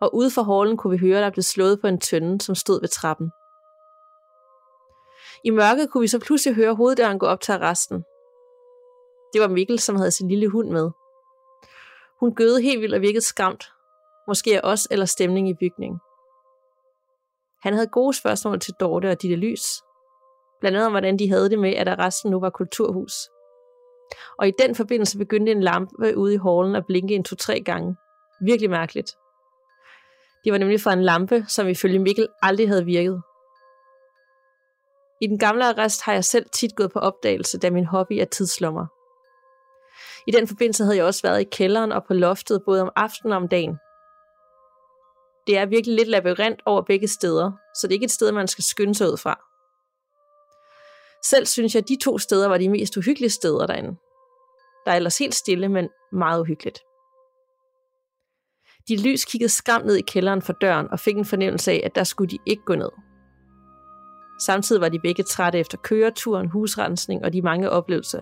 [0.00, 2.54] Og ude for hallen kunne vi høre, at der blev slået på en tønde, som
[2.54, 3.30] stod ved trappen.
[5.44, 8.04] I mørket kunne vi så pludselig høre hoveddøren gå op til resten.
[9.32, 10.90] Det var Mikkel, som havde sin lille hund med.
[12.20, 13.72] Hun gøede helt vildt og virkede skræmt.
[14.28, 16.00] Måske af os eller stemning i bygningen.
[17.62, 19.64] Han havde gode spørgsmål til Dorte og Ditte Lys.
[20.60, 23.12] Blandt andet om, hvordan de havde det med, at resten nu var kulturhus.
[24.38, 27.96] Og i den forbindelse begyndte en lampe ude i hallen at blinke en to-tre gange.
[28.44, 29.10] Virkelig mærkeligt.
[30.44, 33.22] Det var nemlig fra en lampe, som ifølge Mikkel aldrig havde virket.
[35.20, 38.24] I den gamle arrest har jeg selv tit gået på opdagelse, da min hobby er
[38.24, 38.86] tidslommer.
[40.26, 43.32] I den forbindelse havde jeg også været i kælderen og på loftet både om aftenen
[43.32, 43.76] og om dagen.
[45.46, 48.48] Det er virkelig lidt labyrint over begge steder, så det er ikke et sted, man
[48.48, 49.40] skal skynde sig ud fra.
[51.24, 53.96] Selv synes jeg, at de to steder var de mest uhyggelige steder derinde.
[54.84, 56.78] Der er ellers helt stille, men meget uhyggeligt.
[58.88, 61.94] De lys kiggede skræmt ned i kælderen for døren og fik en fornemmelse af, at
[61.94, 62.90] der skulle de ikke gå ned.
[64.38, 68.20] Samtidig var de begge trætte efter køreturen, husrensning og de mange oplevelser.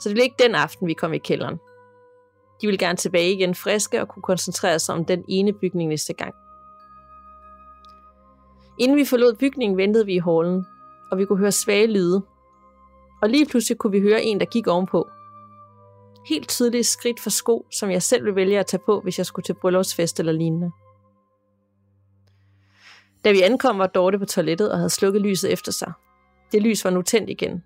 [0.00, 1.58] Så det blev ikke den aften, vi kom i kælderen.
[2.60, 6.12] De ville gerne tilbage igen friske og kunne koncentrere sig om den ene bygning næste
[6.12, 6.34] gang.
[8.78, 10.66] Inden vi forlod bygningen, ventede vi i hallen,
[11.10, 12.22] og vi kunne høre svage lyde.
[13.22, 15.08] Og lige pludselig kunne vi høre en, der gik ovenpå.
[16.28, 19.26] Helt tydelige skridt for sko, som jeg selv ville vælge at tage på, hvis jeg
[19.26, 20.72] skulle til bryllupsfest eller lignende.
[23.24, 25.92] Da vi ankom, var Dorte på toilettet og havde slukket lyset efter sig.
[26.52, 27.62] Det lys var nu tændt igen.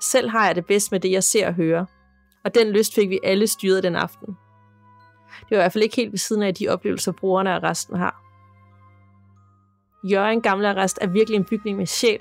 [0.00, 1.84] Selv har jeg det bedst med det, jeg ser og hører,
[2.44, 4.26] og den lyst fik vi alle styret den aften.
[5.40, 7.96] Det var i hvert fald ikke helt ved siden af de oplevelser, brugerne og resten
[7.96, 8.22] har.
[10.04, 12.20] Jørgen Gamle Arrest er virkelig en bygning med sjæl,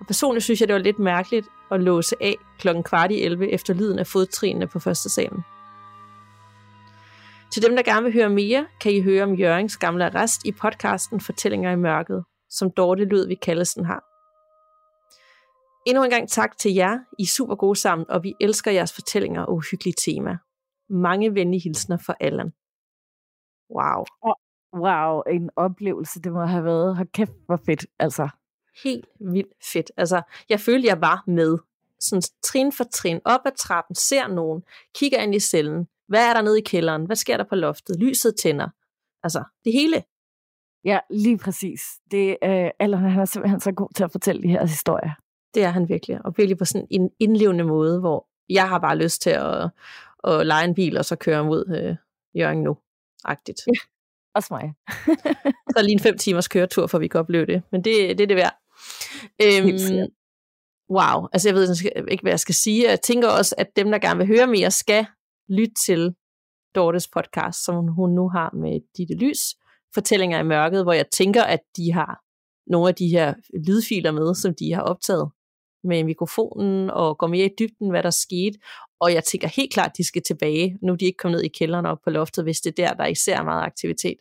[0.00, 3.52] og personligt synes jeg, det var lidt mærkeligt at låse af klokken kvart i 11
[3.52, 5.44] efter lyden af fodtrinene på første salen.
[7.52, 10.52] Til dem, der gerne vil høre mere, kan I høre om Jørgens gamle arrest i
[10.52, 14.04] podcasten Fortællinger i mørket, som Dorte Ludvig Kallesen har.
[15.86, 16.98] Endnu en gang tak til jer.
[17.18, 20.36] I er super gode sammen, og vi elsker jeres fortællinger og uhyggelige tema.
[20.90, 22.52] Mange venlige hilsner for Allan.
[23.76, 24.04] Wow.
[24.76, 26.96] Wow, en oplevelse, det må have været.
[26.96, 28.28] Hold kæft, hvor fedt, altså.
[28.84, 29.92] Helt vildt fedt.
[29.96, 31.58] Altså, jeg følte, jeg var med.
[32.00, 34.62] Sådan trin for trin, op ad trappen, ser nogen,
[34.94, 35.88] kigger ind i cellen.
[36.08, 37.06] Hvad er der nede i kælderen?
[37.06, 38.00] Hvad sker der på loftet?
[38.00, 38.68] Lyset tænder.
[39.22, 40.02] Altså, det hele.
[40.84, 41.82] Ja, lige præcis.
[42.10, 45.12] Det, øh, Allan, han er simpelthen så god til at fortælle de her historier.
[45.54, 46.24] Det er han virkelig.
[46.24, 49.70] Og virkelig på sådan en indlevende måde, hvor jeg har bare lyst til at,
[50.24, 51.96] at lege en bil, og så køre mod øh,
[52.40, 52.76] Jørgen nu.
[53.24, 53.60] Agtigt.
[53.66, 53.78] Ja,
[54.34, 54.74] også mig.
[55.76, 57.62] så lige en fem timers køretur, for vi kan opleve det.
[57.72, 58.56] Men det, det er det værd.
[59.42, 60.08] Øhm,
[60.90, 62.90] wow, altså jeg ved ikke, hvad jeg skal sige.
[62.90, 65.06] Jeg tænker også, at dem, der gerne vil høre mere, skal
[65.48, 66.14] lytte til
[66.74, 69.54] Dortes podcast, som hun nu har med Ditte Lys,
[69.94, 72.20] Fortællinger i mørket, hvor jeg tænker, at de har
[72.66, 73.34] nogle af de her
[73.66, 75.30] lydfiler med, som de har optaget
[75.84, 78.58] med mikrofonen og går mere i dybden, hvad der skete.
[79.00, 81.48] Og jeg tænker helt klart, at de skal tilbage, nu de ikke kommet ned i
[81.58, 84.16] kælderen op på loftet, hvis det er der, der især meget aktivitet.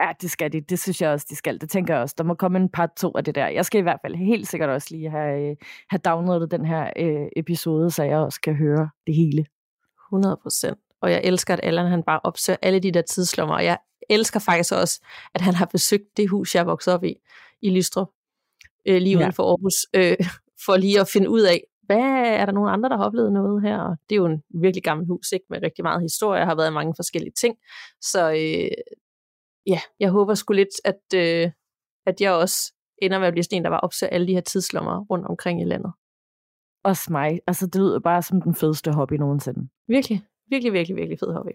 [0.00, 0.60] Ja, det skal de.
[0.60, 1.60] Det synes jeg også, de skal.
[1.60, 2.14] Det tænker jeg også.
[2.18, 3.48] Der må komme en part to af det der.
[3.48, 5.56] Jeg skal i hvert fald helt sikkert også lige have,
[5.90, 9.46] have downloadet den her øh, episode, så jeg også kan høre det hele.
[10.08, 10.78] 100 procent.
[11.02, 13.54] Og jeg elsker, at Allan han bare opsøger alle de der tidslommer.
[13.54, 13.78] Og jeg
[14.10, 15.00] elsker faktisk også,
[15.34, 17.14] at han har besøgt det hus, jeg voksede op i,
[17.62, 18.08] i Lystrup,
[18.86, 19.22] øh, lige ja.
[19.22, 20.16] uden for Aarhus, øh,
[20.64, 23.62] for lige at finde ud af, hvad er der nogen andre, der har oplevet noget
[23.62, 23.78] her?
[23.78, 25.46] Og det er jo en virkelig gammel hus, ikke?
[25.50, 27.56] med rigtig meget historie, har været mange forskellige ting.
[28.00, 28.70] Så øh,
[29.66, 31.50] ja, jeg håber sgu lidt, at, øh,
[32.06, 34.40] at jeg også ender med at blive sådan en, der var opsøger alle de her
[34.40, 35.92] tidslommer rundt omkring i landet.
[36.84, 37.40] Også mig.
[37.46, 39.68] Altså, det lyder bare som den fedeste hobby nogensinde.
[39.88, 41.50] Virkelig, virkelig, virkelig, virkelig fed hobby.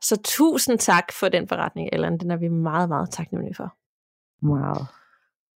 [0.00, 2.20] Så tusind tak for den forretning, Ellen.
[2.20, 3.76] Den er vi meget, meget taknemmelige for.
[4.42, 4.86] Wow.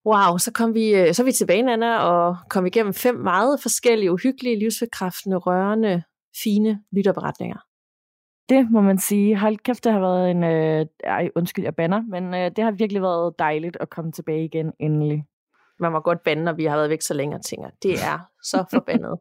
[0.06, 3.60] Wow, så, kom vi, øh, så er vi tilbage, Anna, og kom igennem fem meget
[3.62, 6.02] forskellige, uhyggelige, livsbekræftende, rørende,
[6.42, 7.58] fine lytterberetninger.
[8.48, 9.38] Det må man sige.
[9.38, 10.44] Hold kæft, det har været en...
[10.44, 14.44] Øh, ej, undskyld, jeg banner, men øh, det har virkelig været dejligt at komme tilbage
[14.44, 15.24] igen endelig.
[15.80, 18.64] Man må godt bande, når vi har været væk så længe tænker, det er så
[18.74, 19.18] forbandet.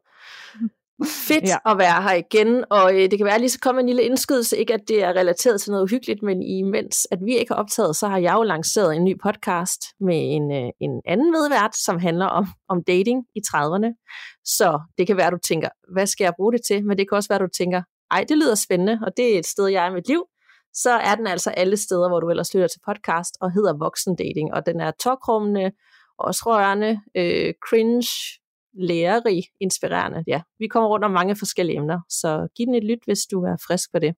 [1.28, 1.70] Fedt ja.
[1.70, 4.56] at være her igen, og øh, det kan være lige så komme en lille indskydelse,
[4.56, 7.96] ikke at det er relateret til noget uhyggeligt, men imens at vi ikke har optaget,
[7.96, 11.98] så har jeg jo lanceret en ny podcast med en, øh, en anden medvært, som
[11.98, 13.90] handler om, om dating i 30'erne.
[14.44, 16.86] Så det kan være, at du tænker, hvad skal jeg bruge det til?
[16.86, 19.38] Men det kan også være, at du tænker, ej, det lyder spændende, og det er
[19.38, 20.24] et sted, jeg er i mit liv,
[20.74, 24.16] så er den altså alle steder, hvor du ellers lytter til podcast, og hedder Voksen
[24.16, 25.72] Dating, og den er tokrummende,
[26.18, 28.08] også rørende, øh, cringe,
[28.74, 30.24] lærerig, inspirerende.
[30.26, 33.44] Ja, vi kommer rundt om mange forskellige emner, så giv den et lyt, hvis du
[33.44, 34.14] er frisk på det.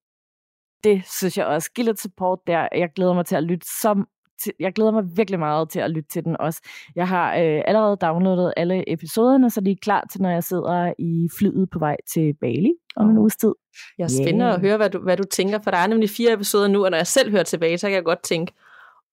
[0.85, 1.71] Det synes jeg også.
[1.73, 2.69] Giv lidt support der.
[2.73, 4.07] Jeg glæder mig til at lytte som
[4.43, 6.61] til, jeg glæder mig virkelig meget til at lytte til den også.
[6.97, 10.93] Jeg har øh, allerede downloadet alle episoderne, så de er klar til, når jeg sidder
[10.99, 13.53] i flyet på vej til Bali om en uges tid.
[13.99, 14.55] Jeg er spændende yeah.
[14.55, 16.91] at høre, hvad du, hvad du tænker, for der er nemlig fire episoder nu, og
[16.91, 18.53] når jeg selv hører tilbage, så kan jeg godt tænke,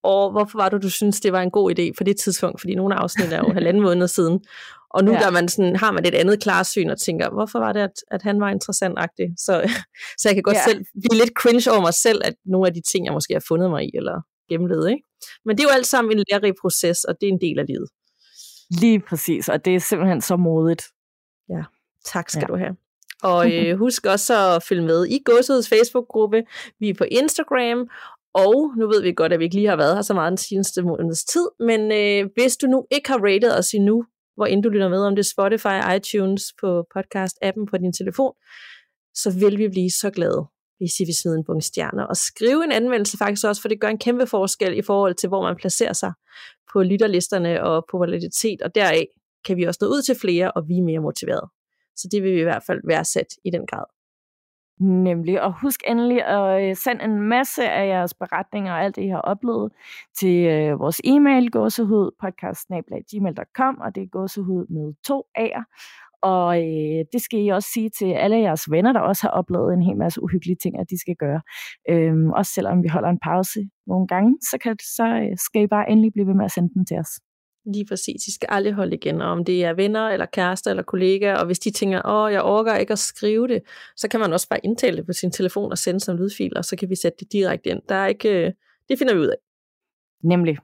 [0.04, 2.62] og hvorfor var det, du synes, det var en god idé på det tidspunkt?
[2.62, 4.40] Fordi nogle afsnit er jo halvanden måned siden.
[4.90, 5.24] Og nu ja.
[5.24, 8.22] gør man sådan, har man et andet klarsyn og tænker, hvorfor var det, at, at
[8.22, 9.34] han var interessant-agtig?
[9.38, 9.54] Så,
[10.20, 10.64] så jeg kan godt ja.
[10.68, 13.46] selv blive lidt cringe over mig selv, at nogle af de ting, jeg måske har
[13.48, 14.90] fundet mig i, eller gennemlevet.
[14.90, 15.04] Ikke?
[15.46, 17.66] Men det er jo alt sammen en lærerig proces, og det er en del af
[17.68, 17.90] livet.
[18.70, 20.84] Lige præcis, og det er simpelthen så modigt.
[21.50, 21.64] Ja,
[22.06, 22.48] tak skal ja.
[22.48, 22.76] du have.
[23.24, 26.44] Og øh, husk også at følge med i Godsets Facebook-gruppe.
[26.80, 27.90] Vi er på Instagram,
[28.34, 30.38] og nu ved vi godt, at vi ikke lige har været her så meget den
[30.38, 34.64] seneste måneds tid, men øh, hvis du nu ikke har rated os endnu, hvor end
[34.64, 38.34] du lytter med, om det er Spotify, iTunes, på podcast-appen på din telefon,
[39.14, 40.46] så vil vi blive så glade,
[40.78, 43.82] hvis I vil smide en bunke stjerner, og skrive en anmeldelse faktisk også, for det
[43.82, 46.14] gør en kæmpe forskel i forhold til, hvor man placerer sig
[46.74, 49.08] på lytterlisterne og popularitet, og deraf
[49.46, 51.50] kan vi også nå ud til flere, og vi er mere motiveret.
[51.96, 53.86] Så det vil vi i hvert fald værdsætte i den grad.
[54.80, 59.02] Nemlig, og husk endelig at øh, sende en masse af jeres beretninger og alt det,
[59.04, 59.72] I har oplevet
[60.20, 62.12] til øh, vores e-mail, gåsehud
[63.82, 65.64] og det er gåsehud med to A'er.
[66.34, 69.74] Og øh, det skal I også sige til alle jeres venner, der også har oplevet
[69.74, 71.42] en hel masse uhyggelige ting, at de skal gøre.
[71.90, 75.68] Øhm, også selvom vi holder en pause nogle gange, så, kan, så øh, skal I
[75.68, 77.12] bare endelig blive ved med at sende den til os.
[77.74, 78.28] Lige præcis.
[78.28, 81.46] I skal aldrig holde igen, og om det er venner, eller kærester, eller kollegaer, og
[81.46, 83.62] hvis de tænker, åh, jeg overgår ikke at skrive det,
[83.96, 86.66] så kan man også bare indtale det på sin telefon og sende som lydfil, og
[86.66, 87.82] så kan vi sætte det direkte ind.
[87.90, 88.52] Der er ikke, øh,
[88.90, 89.38] det finder vi ud af.
[90.24, 90.58] Nemlig.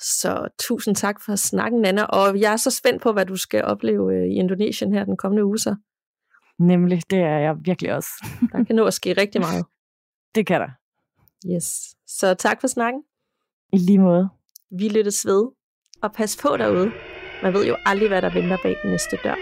[0.00, 3.64] Så tusind tak for snakken, Nana, og jeg er så spændt på, hvad du skal
[3.64, 5.76] opleve øh, i Indonesien her den kommende uge så.
[6.58, 8.08] Nemlig, det er jeg virkelig også.
[8.52, 9.64] der kan nå at ske rigtig meget.
[10.34, 10.70] Det kan der.
[11.54, 11.96] Yes.
[12.06, 13.02] Så tak for snakken.
[13.72, 14.28] I lige måde.
[14.70, 15.48] Vi lyttes ved
[16.02, 16.92] og pas på derude.
[17.42, 19.34] Man ved jo aldrig, hvad der venter bag den næste dør.